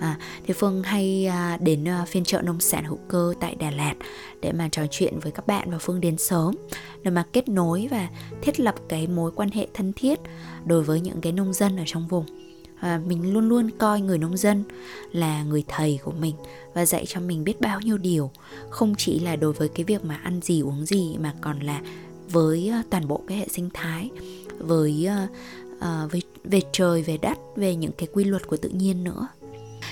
[0.00, 3.70] À, thì phương hay à, đến à, phiên chợ nông sản hữu cơ tại đà
[3.70, 3.94] lạt
[4.40, 6.54] để mà trò chuyện với các bạn và phương đến sớm
[7.02, 8.08] để mà kết nối và
[8.42, 10.20] thiết lập cái mối quan hệ thân thiết
[10.64, 12.39] đối với những cái nông dân ở trong vùng
[12.80, 14.64] à, mình luôn luôn coi người nông dân
[15.12, 16.34] là người thầy của mình
[16.74, 18.30] và dạy cho mình biết bao nhiêu điều.
[18.70, 21.80] Không chỉ là đối với cái việc mà ăn gì uống gì mà còn là
[22.28, 24.10] với ờ, toàn bộ cái hệ sinh thái
[24.58, 25.30] với uh,
[25.76, 29.28] uh, về, về trời về đất về những cái quy luật của tự nhiên nữa.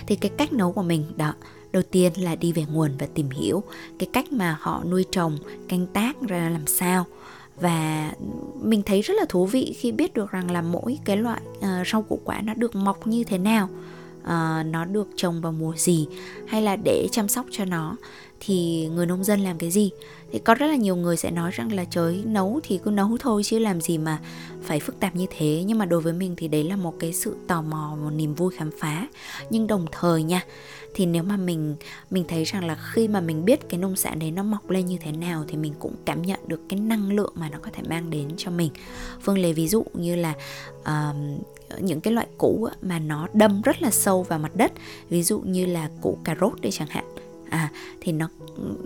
[0.06, 1.34] Thì cái cách nấu của mình đó
[1.72, 3.62] đầu tiên là đi về nguồn và tìm hiểu
[3.98, 7.06] cái cách mà họ nuôi trồng canh tác ra làm sao
[7.60, 8.12] và
[8.62, 11.86] mình thấy rất là thú vị khi biết được rằng là mỗi cái loại uh,
[11.92, 13.68] rau củ quả nó được mọc như thế nào
[14.22, 16.06] uh, nó được trồng vào mùa gì
[16.46, 17.96] hay là để chăm sóc cho nó
[18.40, 19.90] thì người nông dân làm cái gì?
[20.32, 23.16] Thì có rất là nhiều người sẽ nói rằng là trời nấu thì cứ nấu
[23.20, 24.18] thôi chứ làm gì mà
[24.62, 25.62] phải phức tạp như thế.
[25.66, 28.34] Nhưng mà đối với mình thì đấy là một cái sự tò mò một niềm
[28.34, 29.08] vui khám phá.
[29.50, 30.44] Nhưng đồng thời nha
[30.94, 31.76] thì nếu mà mình
[32.10, 34.86] mình thấy rằng là khi mà mình biết cái nông sản đấy nó mọc lên
[34.86, 37.70] như thế nào thì mình cũng cảm nhận được cái năng lượng mà nó có
[37.72, 38.70] thể mang đến cho mình.
[39.22, 40.34] Phương lấy ví dụ như là
[40.80, 41.16] uh,
[41.80, 44.72] những cái loại củ mà nó đâm rất là sâu vào mặt đất
[45.08, 47.04] ví dụ như là củ cà rốt đi chẳng hạn
[47.50, 48.28] à thì nó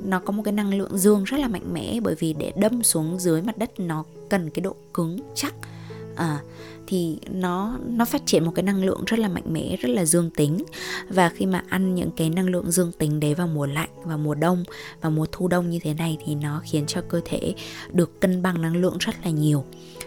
[0.04, 2.82] nó có một cái năng lượng dương rất là mạnh mẽ bởi vì để đâm
[2.82, 5.54] xuống dưới mặt đất nó cần cái độ cứng chắc.
[6.16, 6.40] À,
[6.86, 10.04] thì nó nó phát triển một cái năng lượng rất là mạnh mẽ rất là
[10.04, 10.64] dương tính.
[11.08, 14.16] Và khi mà ăn những cái năng lượng dương tính đấy vào mùa lạnh và
[14.16, 14.64] mùa đông
[15.00, 17.54] và mùa thu đông như thế này thì nó khiến cho cơ thể
[17.92, 19.64] được cân bằng năng lượng rất là nhiều.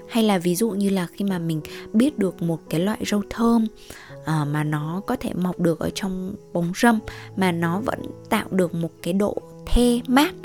[0.09, 1.61] Hay là ví dụ như là khi mà mình
[1.93, 3.67] biết được một cái loại rau thơm
[4.25, 6.99] à, mà nó có thể mọc được ở trong bóng râm
[7.35, 10.35] mà nó vẫn tạo được một cái độ the mát.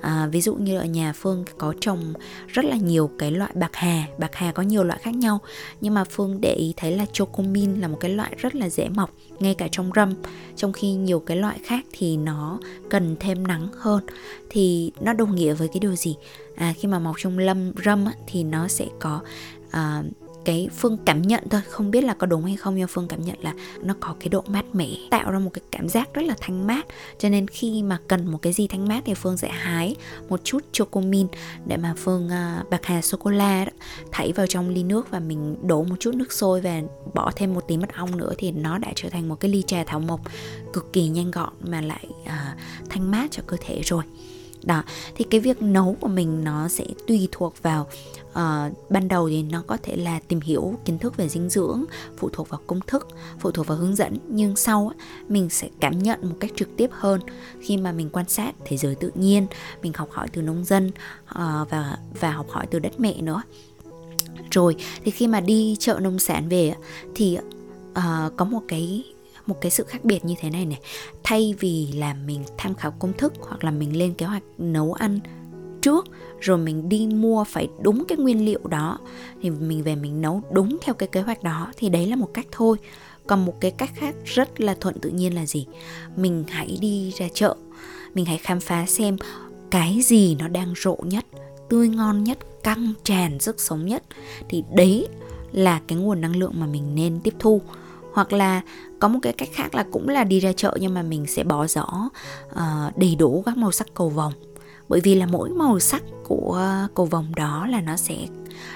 [0.00, 2.12] À, ví dụ như ở nhà phương có trồng
[2.48, 4.04] rất là nhiều cái loại bạc hà.
[4.18, 5.38] Bạc hà có nhiều loại khác nhau
[5.80, 8.88] nhưng mà phương để ý thấy là chocomin là một cái loại rất là dễ
[8.88, 10.14] mọc ngay cả trong râm.
[10.56, 14.04] Trong khi nhiều cái loại khác thì nó cần thêm nắng hơn.
[14.50, 16.16] Thì nó đồng nghĩa với cái điều gì?
[16.56, 19.20] À, khi mà mọc trong lâm râm á, thì nó sẽ có
[19.70, 20.02] à,
[20.44, 21.60] cái phương cảm nhận thôi.
[21.68, 24.28] Không biết là có đúng hay không nhưng phương cảm nhận là nó có cái
[24.28, 26.86] độ mát mẻ tạo ra một cái cảm giác rất là thanh mát.
[27.18, 29.96] Cho nên khi mà cần một cái gì thanh mát thì phương sẽ hái
[30.28, 31.26] một chút chocomin
[31.66, 33.66] để mà phương uh, bạc hà sô cô la
[34.12, 36.80] thảy vào trong ly nước và mình đổ một chút nước sôi và
[37.14, 39.62] bỏ thêm một tí mật ong nữa thì nó đã trở thành một cái ly
[39.66, 40.20] trà thảo mộc
[40.72, 44.02] cực kỳ nhanh gọn mà lại uh, thanh mát cho cơ thể rồi
[44.64, 44.82] đó
[45.14, 47.86] thì cái việc nấu của mình nó sẽ tùy thuộc vào
[48.30, 51.84] uh, ban đầu thì nó có thể là tìm hiểu kiến thức về dinh dưỡng
[52.16, 54.18] phụ thuộc vào công thức phụ thuộc vào hướng dẫn.
[54.28, 54.92] Nhưng sau
[55.28, 57.20] mình sẽ cảm nhận một cách trực tiếp hơn.
[57.60, 59.46] Khi mà mình quan sát thế giới tự nhiên
[59.82, 60.90] mình học hỏi từ nông dân
[61.30, 63.42] uh, và và học hỏi từ đất mẹ nữa.
[64.50, 66.74] Rồi thì khi mà đi chợ nông sản về
[67.14, 67.38] thì
[67.90, 69.04] uh, có một cái
[69.50, 70.78] một cái sự khác biệt như thế này này.
[71.22, 74.92] Thay vì là mình tham khảo công thức hoặc là mình lên kế hoạch nấu
[74.92, 75.20] ăn
[75.82, 76.06] trước,
[76.40, 78.98] rồi mình đi mua phải đúng cái nguyên liệu đó,
[79.42, 82.30] thì mình về mình nấu đúng theo cái kế hoạch đó, thì đấy là một
[82.34, 82.76] cách thôi.
[83.26, 85.66] Còn một cái cách khác rất là thuận tự nhiên là gì?
[86.16, 87.56] Mình hãy đi ra chợ,
[88.14, 89.16] mình hãy khám phá xem
[89.70, 91.24] cái gì nó đang rộ nhất,
[91.68, 94.02] tươi ngon nhất, căng tràn sức sống nhất.
[94.48, 95.08] Thì đấy
[95.52, 97.62] là cái nguồn năng lượng mà mình nên tiếp thu.
[98.12, 98.60] Hoặc là
[99.00, 101.44] có một cái cách khác là cũng là đi ra chợ nhưng mà mình sẽ
[101.44, 104.32] bỏ rõ uh, ờ, đầy đủ các màu sắc cầu vồng.
[104.88, 108.16] Bởi vì là mỗi màu sắc của cầu vồng đó là nó sẽ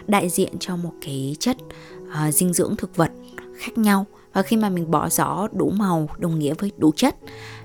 [0.07, 1.57] đại diện cho một cái chất
[2.03, 3.11] uh, dinh dưỡng thực vật
[3.57, 4.07] khác nhau.
[4.33, 7.17] Và khi mà mình bỏ rõ đủ màu đồng nghĩa với đủ chất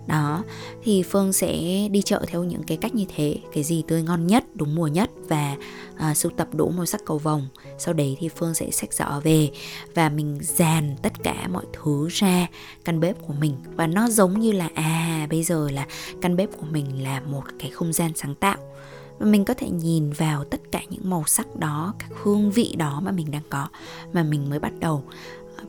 [0.10, 0.44] đó
[0.84, 1.52] thì phương sẽ
[1.92, 3.38] đi chợ theo những cái cách như thế.
[3.54, 5.56] Cái gì tươi ngon nhất đúng mùa nhất và
[5.98, 7.48] à, sưu tập đủ màu sắc cầu vồng.
[7.78, 9.50] Sau đấy thì phương sẽ xách giỏ về
[9.96, 12.48] và mình dàn tất cả mọi thứ ra
[12.86, 13.56] căn bếp của mình.
[13.76, 15.88] Và nó giống như là à bây giờ là
[16.22, 18.58] căn bếp của mình là một cái không gian sáng tạo.
[19.20, 22.76] Và mình có thể nhìn vào tất cả những màu sắc đó các hương vị
[22.78, 23.68] đó mà mình đang có
[24.14, 25.04] mà mình mới bắt đầu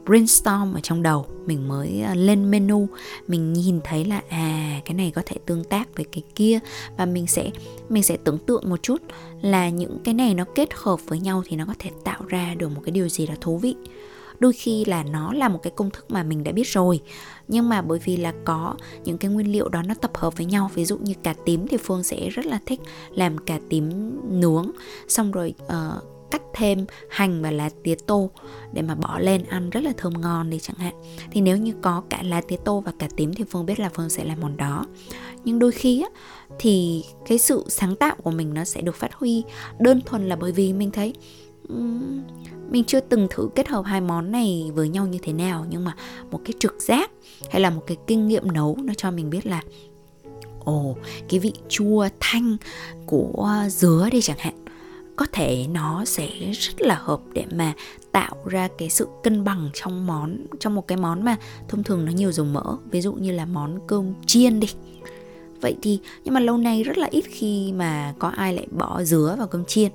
[0.06, 1.26] brainstorm ở trong đầu.
[1.46, 2.88] Mình mới à, lên menu.
[3.28, 6.58] Mình nhìn thấy là à cái này có thể tương tác với cái kia.
[6.96, 7.50] Và mình sẽ
[7.88, 9.02] mình sẽ tưởng tượng một chút
[9.42, 12.54] là những cái này nó kết hợp với nhau thì nó có thể tạo ra
[12.54, 13.74] được một cái điều gì đó thú vị.
[14.38, 17.00] Đôi khi là nó là một cái công thức mà mình đã biết rồi.
[17.48, 20.46] Nhưng mà bởi vì là có những cái nguyên liệu đó nó tập hợp với
[20.46, 20.70] nhau.
[20.74, 23.90] Ví dụ như cà tím thì phương sẽ rất là thích làm cà tím
[24.40, 24.70] nướng.
[25.08, 28.30] Xong rồi uh, cắt thêm hành và lá tía tô
[28.72, 30.94] để mà bỏ lên ăn rất là thơm ngon đi chẳng hạn.
[31.30, 33.90] Thì nếu như có cả lá tía tô và cả tím thì phương biết là
[33.94, 34.86] phương sẽ làm món đó.
[35.44, 36.08] Nhưng đôi khi á
[36.58, 39.42] thì cái sự sáng tạo của mình nó sẽ được phát huy.
[39.78, 41.14] Đơn thuần là bởi vì mình thấy
[41.68, 42.22] um,
[42.70, 45.66] mình chưa từng thử kết hợp hai món này với nhau như thế nào.
[45.70, 45.96] Nhưng mà
[46.30, 47.10] một cái trực giác
[47.50, 49.62] hay là một cái kinh nghiệm nấu nó cho mình biết là
[50.64, 50.96] ồ
[51.28, 52.56] cái vị chua thanh
[53.06, 54.54] của dứa đi chẳng hạn
[55.20, 57.72] có thể nó sẽ rất là hợp để mà
[58.12, 61.37] tạo ra cái sự cân bằng trong món trong một cái món mà
[61.68, 64.68] thông thường nó nhiều dầu mỡ ví dụ như là món cơm chiên đi.
[65.61, 69.02] Vậy thì nhưng mà lâu nay rất là ít khi mà có ai lại bỏ
[69.02, 69.92] dứa vào cơm chiên.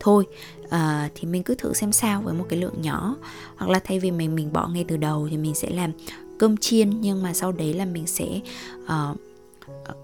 [0.00, 0.26] Thôi
[0.70, 3.16] à, thì mình cứ thử xem sao với một cái lượng nhỏ.
[3.56, 5.92] Hoặc là thay vì mình mình bỏ ngay từ đầu thì mình sẽ làm
[6.38, 8.40] cơm chiên nhưng mà sau đấy là mình sẽ
[8.84, 9.18] uh,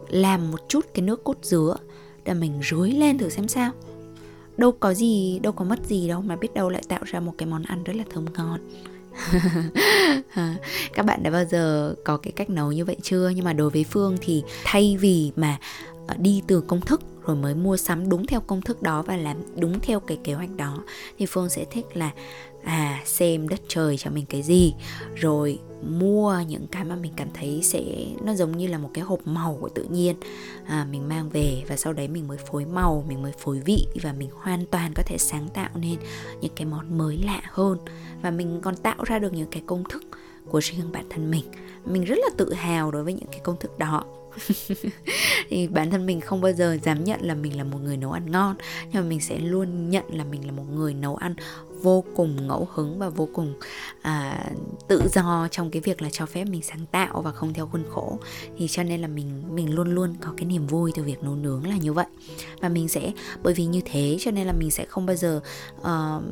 [0.09, 1.77] làm một chút cái nước cốt dứa
[2.25, 3.73] để mình rưới lên thử xem sao
[4.61, 7.33] đâu có gì, đâu có mất gì đâu, mà biết đâu lại tạo ra một
[7.39, 8.61] cái món ăn rất là thơm ngon.
[10.95, 13.29] Các bạn đã bao giờ có cái cách nấu như vậy chưa?
[13.29, 15.59] Nhưng mà đối với phương thì thay vì mà
[16.07, 19.17] ờ, đi từ công thức rồi mới mua sắm đúng theo công thức đó và
[19.17, 20.85] làm đúng theo cái kế hoạch đó,
[21.19, 22.11] thì phương sẽ thích là
[22.65, 24.75] à xem đất trời cho mình cái gì.
[25.15, 27.83] Rồi mua những cái mà mình cảm thấy sẽ
[28.25, 30.17] nó giống như là một cái hộp màu của tự nhiên.
[30.67, 33.87] À, mình mang về và sau đấy mình mới phối màu mình mới phối vị
[34.03, 35.99] và mình hoàn toàn có thể sáng tạo nên
[36.41, 37.79] những cái món mới lạ hơn.
[38.23, 40.03] Và mình còn tạo ra được những cái công thức
[40.51, 41.45] của riêng bản thân mình.
[41.85, 44.05] Mình rất là tự hào đối với những cái công thức đó.
[45.49, 48.13] Thì bản thân mình không bao giờ dám nhận là mình là một người nấu
[48.13, 48.57] ăn ngon
[48.93, 51.35] nhưng mà mình sẽ luôn nhận là mình là một người nấu ăn
[51.83, 53.55] vô cùng ngẫu hứng và vô cùng
[54.03, 54.51] à,
[54.89, 57.85] tự do trong cái việc là cho phép mình sáng tạo và không theo khuôn
[57.91, 58.19] khổ.
[58.57, 61.37] Thì cho nên là mình mình luôn luôn có cái niềm vui từ việc nấu
[61.37, 62.07] nướng là như vậy.
[62.61, 63.13] Và mình sẽ
[63.43, 65.41] bởi vì như thế cho nên là mình sẽ không bao giờ
[65.81, 66.23] uh,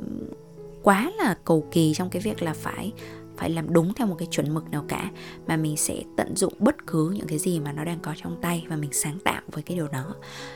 [0.82, 2.92] quá là cầu kỳ trong cái việc là phải
[3.38, 5.10] phải làm đúng theo một cái chuẩn mực nào cả
[5.46, 8.36] mà mình sẽ tận dụng bất cứ những cái gì mà nó đang có trong
[8.42, 10.14] tay và mình sáng tạo với cái điều đó.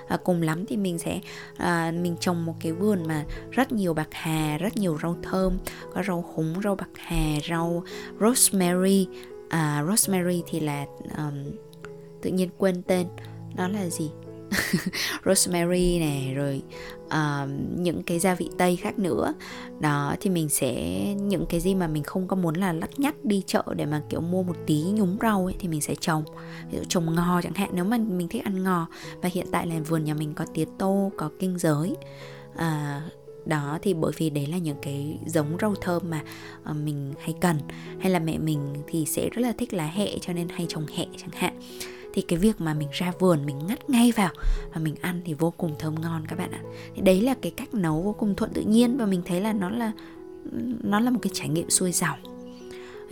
[0.08, 1.20] Và cùng lắm thì mình sẽ
[1.56, 5.58] à, mình trồng một cái vườn mà rất nhiều bạc hà rất nhiều rau thơm
[5.94, 7.84] có rau húng rau bạc hà rau
[8.20, 9.06] rosemary.
[9.48, 11.44] À, rosemary thì là um,
[12.22, 13.06] tự nhiên quên tên
[13.56, 14.10] nó là gì?
[15.24, 16.62] Rosemary này rồi
[17.12, 19.34] uh, những cái gia vị tây khác nữa.
[19.80, 20.74] Đó thì mình sẽ
[21.14, 24.02] những cái gì mà mình không có muốn là lắt nhắt đi chợ để mà
[24.08, 26.24] kiểu mua một tí nhúng rau ấy thì mình sẽ trồng.
[26.70, 28.86] Ví dụ trồng ngò chẳng hạn nếu mà mình thích ăn ngò
[29.22, 31.96] và hiện tại là vườn nhà mình có tía tô có kinh giới.
[32.54, 33.12] Uh,
[33.46, 36.22] đó thì bởi vì đấy là những cái giống rau thơm mà
[36.70, 37.58] uh, mình hay cần.
[38.00, 40.86] Hay là mẹ mình thì sẽ rất là thích lá hẹ cho nên hay trồng
[40.86, 41.60] hẹ chẳng hạn
[42.12, 44.30] thì cái việc mà mình ra vườn mình ngắt ngay vào
[44.74, 46.60] và mình ăn thì vô cùng thơm ngon các bạn ạ.
[46.94, 49.52] Thì đấy là cái cách nấu vô cùng thuận tự nhiên và mình thấy là
[49.52, 49.92] nó là
[50.82, 52.18] nó là một cái trải nghiệm xuôi dòng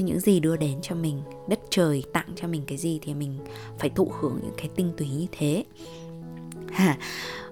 [0.02, 3.38] những gì đưa đến cho mình đất trời tặng cho mình cái gì thì mình
[3.78, 5.64] phải thụ hưởng những cái tinh túy như thế.
[6.72, 6.98] Ha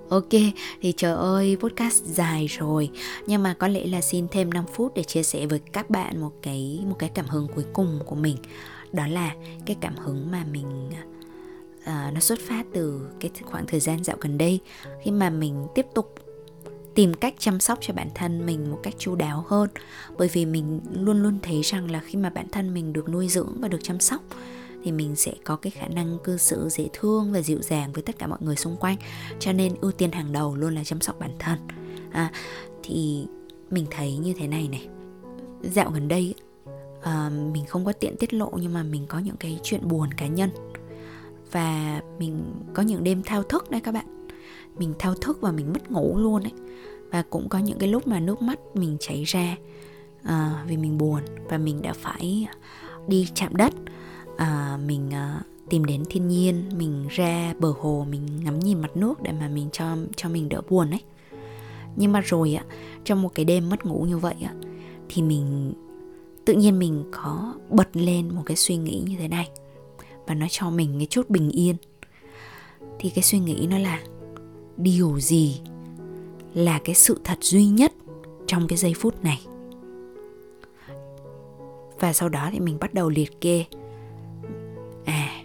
[0.08, 0.28] Ok,
[0.80, 2.90] thì trời ơi, podcast dài rồi.
[3.26, 6.20] Nhưng mà có lẽ là xin thêm 5 phút để chia sẻ với các bạn
[6.20, 8.36] một cái một cái cảm hứng cuối cùng của mình.
[8.92, 9.34] Đó là
[9.66, 10.90] cái cảm hứng mà mình
[11.88, 14.60] uh, nó xuất phát từ cái khoảng thời gian dạo gần đây
[15.02, 16.14] khi mà mình tiếp tục
[16.94, 19.68] tìm cách chăm sóc cho bản thân mình một cách chu đáo hơn.
[20.18, 23.28] Bởi vì mình luôn luôn thấy rằng là khi mà bản thân mình được nuôi
[23.28, 24.22] dưỡng và được chăm sóc
[24.84, 28.02] thì mình sẽ có cái khả năng cư xử dễ thương và dịu dàng với
[28.02, 28.96] tất cả mọi người xung quanh.
[29.38, 31.58] Cho nên ưu tiên hàng đầu luôn là chăm sóc bản thân.
[32.12, 32.32] À,
[32.82, 33.26] thì
[33.70, 34.88] mình thấy như thế này này.
[35.62, 36.34] Dạo gần đây
[36.98, 40.14] uh, mình không có tiện tiết lộ nhưng mà mình có những cái chuyện buồn
[40.14, 40.50] cá nhân
[41.52, 44.28] và mình có những đêm thao thức đấy các bạn.
[44.78, 46.52] Mình thao thức và mình mất ngủ luôn ấy.
[47.10, 49.56] Và cũng có những cái lúc mà nước mắt mình chảy ra
[50.22, 52.48] à, vì mình buồn và mình đã phải
[53.06, 53.72] đi chạm đất.
[54.36, 58.96] À, mình à, tìm đến thiên nhiên mình ra bờ hồ mình ngắm nhìn mặt
[58.96, 61.02] nước để mà mình cho cho mình đỡ buồn ấy.
[61.96, 62.64] Nhưng mà rồi á
[63.04, 64.54] trong một cái đêm mất ngủ như vậy á
[65.08, 65.72] thì mình
[66.44, 69.48] tự nhiên mình có bật lên một cái suy nghĩ như thế này
[70.28, 71.76] và nó cho mình cái chút bình yên.
[72.98, 74.00] Thì cái suy nghĩ nó là,
[74.76, 75.60] điều gì
[76.54, 77.92] là cái sự thật duy nhất
[78.46, 79.40] trong cái giây phút này?
[82.00, 83.64] Và sau đó thì mình bắt đầu liệt kê.
[85.04, 85.44] À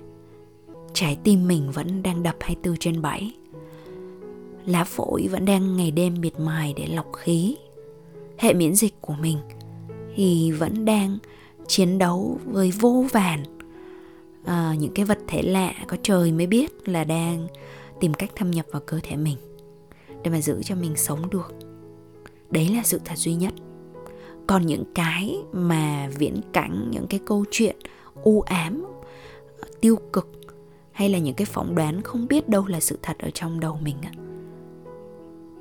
[0.94, 3.34] trái tim mình vẫn đang đập 24 trên 7
[4.66, 7.56] lá phổi vẫn đang ngày đêm miệt mài để lọc khí.
[8.38, 9.38] Hệ miễn dịch của mình
[10.16, 11.18] thì vẫn đang
[11.68, 13.44] chiến đấu với vô vàn
[14.44, 17.48] uh, những cái vật thể lạ có trời mới biết là đang
[18.00, 19.38] tìm cách thâm nhập vào cơ thể mình
[20.24, 21.54] để mà giữ cho mình sống được.
[22.50, 23.54] Đấy là sự thật duy nhất.
[24.48, 27.76] Còn những cái mà viễn cảnh những cái câu chuyện
[28.24, 28.86] u ám
[29.82, 30.32] tiêu cực
[30.92, 33.78] hay là những cái phỏng đoán không biết đâu là sự thật ở trong đầu
[33.82, 33.96] mình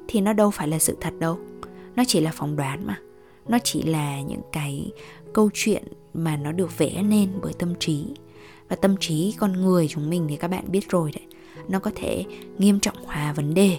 [0.09, 1.39] thì nó đâu phải là sự thật đâu.
[1.97, 3.01] Nó chỉ là phỏng đoán mà.
[3.49, 4.91] Nó chỉ là những cái
[5.33, 8.07] câu chuyện mà nó được vẽ nên bởi tâm trí
[8.73, 11.27] và tâm trí con người chúng mình thì các bạn biết rồi đấy.
[11.69, 12.25] Nó có thể
[12.59, 13.79] nghiêm trọng hóa vấn đề.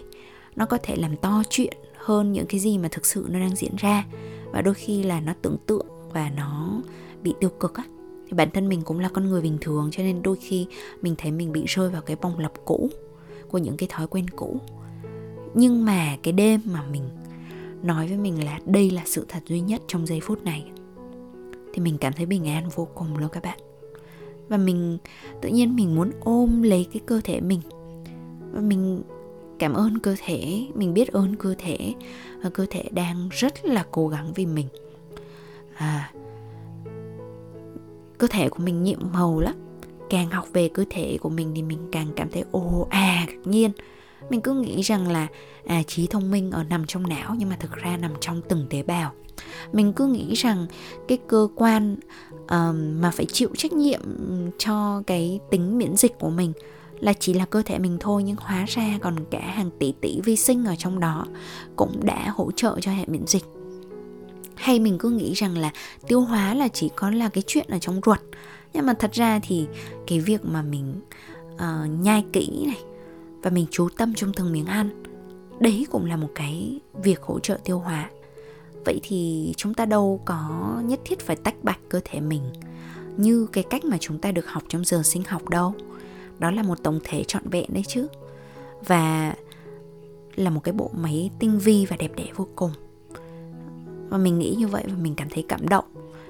[0.56, 3.56] Nó có thể làm to chuyện hơn những cái gì mà thực sự nó đang
[3.56, 4.06] diễn ra.
[4.52, 6.82] Và đôi khi là nó tưởng tượng và nó
[7.24, 7.84] bị tiêu cực á.
[8.28, 10.66] Thì bản thân mình cũng là con người bình thường cho nên đôi khi
[11.02, 12.90] mình thấy mình bị rơi vào cái vòng lặp cũ
[13.50, 14.58] của những cái thói quen cũ.
[15.54, 17.04] Nhưng mà cái đêm mà mình
[17.84, 20.66] nói với mình là đây là sự thật duy nhất trong giây phút này,
[21.74, 23.60] thì mình cảm thấy bình an vô cùng luôn các bạn
[24.48, 24.98] và mình,
[25.42, 27.62] tự nhiên mình muốn ôm lấy cái cơ thể mình.
[28.52, 29.02] Và mình
[29.60, 31.94] cảm ơn cơ thể, mình biết ơn cơ thể.
[32.44, 34.68] Và cơ thể đang rất là cố gắng vì mình.
[35.76, 36.12] À
[38.18, 39.56] cơ thể của mình nhiệm màu lắm.
[40.10, 43.34] Càng học về cơ thể của mình thì mình càng cảm thấy, ồ à ngạc
[43.46, 43.72] nhiên.
[44.30, 45.28] Mình cứ nghĩ rằng là
[45.66, 48.68] à trí thông minh ở nằm trong não nhưng mà thực ra nằm trong từng
[48.70, 49.12] tế bào.
[49.74, 50.66] Mình cứ nghĩ rằng
[51.08, 51.96] cái cơ quan
[52.50, 54.02] um, mà phải chịu trách nhiệm
[54.58, 56.54] cho cái tính miễn dịch của mình
[57.00, 60.22] là chỉ là cơ thể mình thôi nhưng hóa ra còn cả hàng tỷ tỷ
[60.24, 61.26] vi sinh ở trong đó
[61.76, 63.46] cũng đã hỗ trợ cho hệ miễn dịch.
[64.56, 65.72] Hay mình cứ nghĩ rằng là
[66.08, 68.20] tiêu hóa là chỉ có là cái chuyện ở trong ruột.
[68.74, 69.68] Nhưng mà thật ra thì
[70.08, 71.02] cái việc mà mình
[71.56, 72.82] uh, nhai kỹ này
[73.42, 75.04] và mình chú tâm trong từng miếng ăn
[75.60, 78.10] đấy cũng là một cái việc hỗ trợ tiêu hóa
[78.86, 82.42] vậy thì chúng ta đâu có nhất thiết phải tách bạch cơ thể mình
[83.18, 85.74] như cái cách mà chúng ta được học trong giờ sinh học đâu.
[86.40, 88.08] Đó là một tổng thể trọn vẹn đấy chứ.
[88.86, 89.34] Và
[90.36, 92.72] là một cái bộ máy tinh vi và đẹp đẽ vô cùng.
[94.10, 95.86] Và mình nghĩ như vậy và mình cảm thấy cảm động.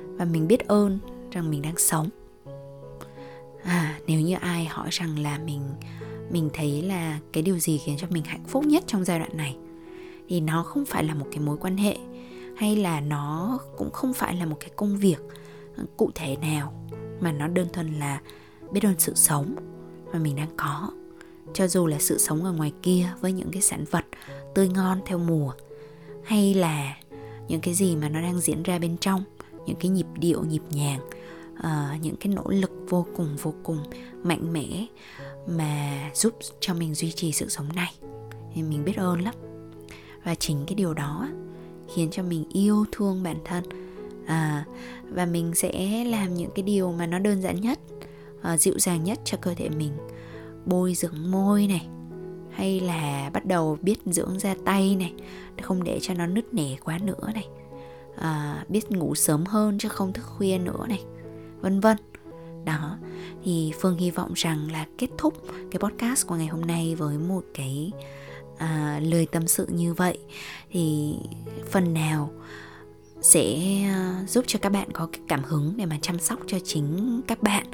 [0.05, 0.99] Và mình biết ơn
[1.31, 2.09] rằng mình đang sống.
[3.63, 5.61] À nếu như ai hỏi rằng là mình
[6.31, 9.37] mình thấy là cái điều gì khiến cho mình hạnh phúc nhất trong giai đoạn
[9.37, 9.55] này,
[10.29, 11.97] thì nó không phải là một cái mối quan hệ
[12.57, 15.19] hay là nó cũng không phải là một cái công việc
[15.77, 16.73] ờ, cụ thể nào
[17.19, 18.21] mà nó đơn thuần là
[18.71, 19.55] biết ơn sự sống
[20.13, 20.91] mà mình đang có.
[21.53, 24.05] Cho dù là sự sống ở ngoài kia với những cái sản vật
[24.55, 25.53] tươi ngon theo mùa
[26.23, 26.97] hay là
[27.47, 29.23] những cái gì mà nó đang diễn ra bên trong
[29.65, 30.99] những cái nhịp điệu nhịp nhàng
[31.53, 33.83] uh, những cái nỗ lực vô cùng vô cùng
[34.23, 34.85] mạnh mẽ
[35.47, 37.93] mà giúp cho mình duy trì sự sống này.
[38.53, 39.33] Thì mình biết ơn lắm.
[40.23, 41.27] Và chính cái điều đó
[41.95, 43.63] khiến cho mình yêu thương bản thân.
[44.25, 44.65] À,
[45.09, 47.79] và mình sẽ làm những cái điều mà nó đơn giản nhất
[48.41, 49.91] à, dịu dàng nhất cho cơ thể mình.
[50.65, 51.87] Bôi dưỡng môi này
[52.51, 55.13] hay là bắt đầu biết dưỡng da tay này
[55.61, 57.47] không để cho nó nứt nẻ quá nữa này.
[58.15, 61.03] À, biết ngủ sớm hơn chứ không thức khuya nữa này
[61.61, 61.97] vân vân.
[62.65, 62.97] Đó
[63.43, 65.33] thì phương hy vọng rằng là kết thúc
[65.71, 67.91] cái podcast của ngày hôm nay với một cái
[68.63, 70.17] à, lời tâm sự như vậy
[70.71, 71.15] thì
[71.71, 72.31] phần nào
[73.21, 76.57] sẽ à, giúp cho các bạn có cái cảm hứng để mà chăm sóc cho
[76.63, 77.65] chính các bạn.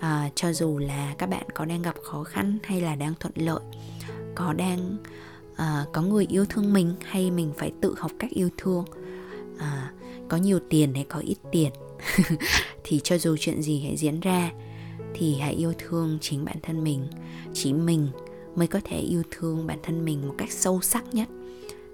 [0.00, 3.32] À, cho dù là các bạn có đang gặp khó khăn hay là đang thuận
[3.36, 3.60] lợi
[4.34, 4.96] có đang
[5.56, 8.84] à, có người yêu thương mình hay mình phải tự học cách yêu thương
[9.58, 9.92] à,
[10.28, 11.72] có nhiều tiền hay có ít tiền
[12.84, 14.50] thì cho dù chuyện gì hãy diễn ra
[15.14, 17.06] thì hãy yêu thương chính bản thân mình
[17.52, 18.08] chỉ mình
[18.56, 21.28] mới có thể yêu thương bản thân mình một cách sâu sắc nhất.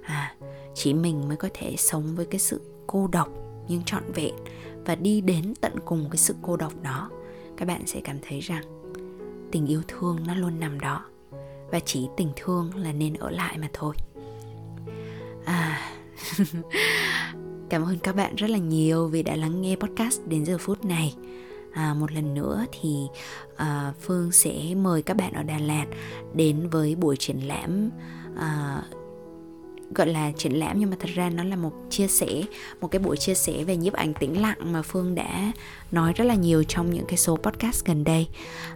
[0.02, 0.34] À
[0.74, 3.28] chỉ mình mới có thể sống với cái sự cô độc
[3.68, 4.34] nhưng trọn vẹn
[4.84, 7.10] và đi đến tận cùng cái sự cô độc đó.
[7.56, 8.62] Các bạn sẽ cảm thấy rằng
[9.52, 11.04] tình yêu thương nó luôn nằm đó
[11.70, 13.94] và chỉ tình thương là nên ở lại mà thôi.
[15.44, 15.92] À
[17.70, 20.84] cảm ơn các bạn rất là nhiều vì đã lắng nghe podcast đến giờ phút
[20.84, 21.14] này
[21.72, 23.06] à, một lần nữa thì
[23.56, 25.86] à, phương sẽ mời các bạn ở đà lạt
[26.34, 27.90] đến với buổi triển lãm
[28.36, 28.82] à,
[29.94, 32.42] gọi là triển lãm nhưng mà thật ra nó là một chia sẻ
[32.80, 35.52] một cái buổi chia sẻ về nhiếp ảnh tĩnh lặng mà phương đã
[35.90, 38.28] nói rất là nhiều trong những cái số podcast gần đây.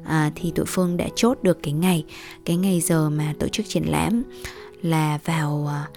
[0.05, 2.05] À, thì tụi phương đã chốt được cái ngày
[2.45, 4.22] cái ngày giờ mà tổ chức triển lãm
[4.82, 5.97] là vào uh,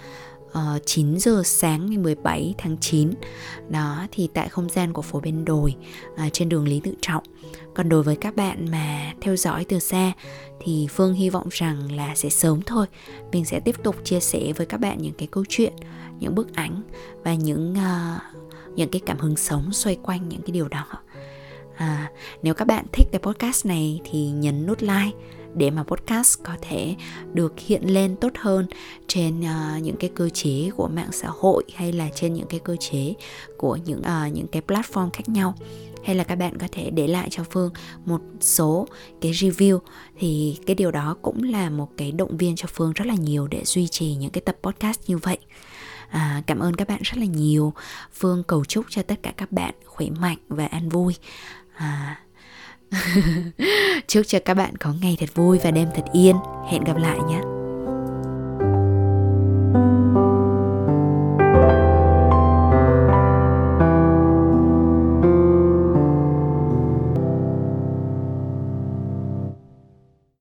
[0.52, 3.10] Ờ, uh, 9 giờ sáng ngày 17 tháng 9
[3.68, 5.74] đó thì tại không gian của phố bên đồi
[6.12, 7.24] uh, trên đường Lý Tự Trọng.
[7.74, 10.12] Còn đối với các bạn mà theo dõi từ xa
[10.60, 12.86] thì Phương hy vọng rằng là sẽ sớm thôi.
[13.32, 15.72] Mình sẽ tiếp tục chia sẻ với các bạn những cái câu chuyện
[16.18, 16.82] những bức ảnh
[17.24, 18.22] và những uh,
[18.76, 20.86] những cái cảm hứng sống xoay quanh những cái điều đó.
[21.76, 22.10] À,
[22.42, 25.16] nếu các bạn thích cái podcast này thì nhấn nút like
[25.54, 26.94] để mà podcast có thể
[27.32, 28.66] được hiện lên tốt hơn
[29.06, 32.60] trên uh, những cái cơ chế của mạng xã hội hay là trên những cái
[32.60, 33.14] cơ chế
[33.56, 35.54] của những uh, những cái platform khác nhau.
[36.04, 37.72] Hay là các bạn có thể để lại cho phương
[38.04, 38.86] một số
[39.20, 39.78] cái review.
[40.18, 43.46] Thì cái điều đó cũng là một cái động viên cho phương rất là nhiều
[43.46, 45.38] để duy trì những cái tập podcast như vậy.
[46.08, 47.72] À, cảm ơn các bạn rất là nhiều.
[48.12, 51.14] Phương cầu chúc cho tất cả các bạn khỏe mạnh và an vui.
[51.74, 52.20] À,
[54.06, 56.36] Chúc cho các bạn có ngày thật vui và đêm thật yên.
[56.70, 57.40] Hẹn gặp lại nhé.
[59.72, 60.27] thank you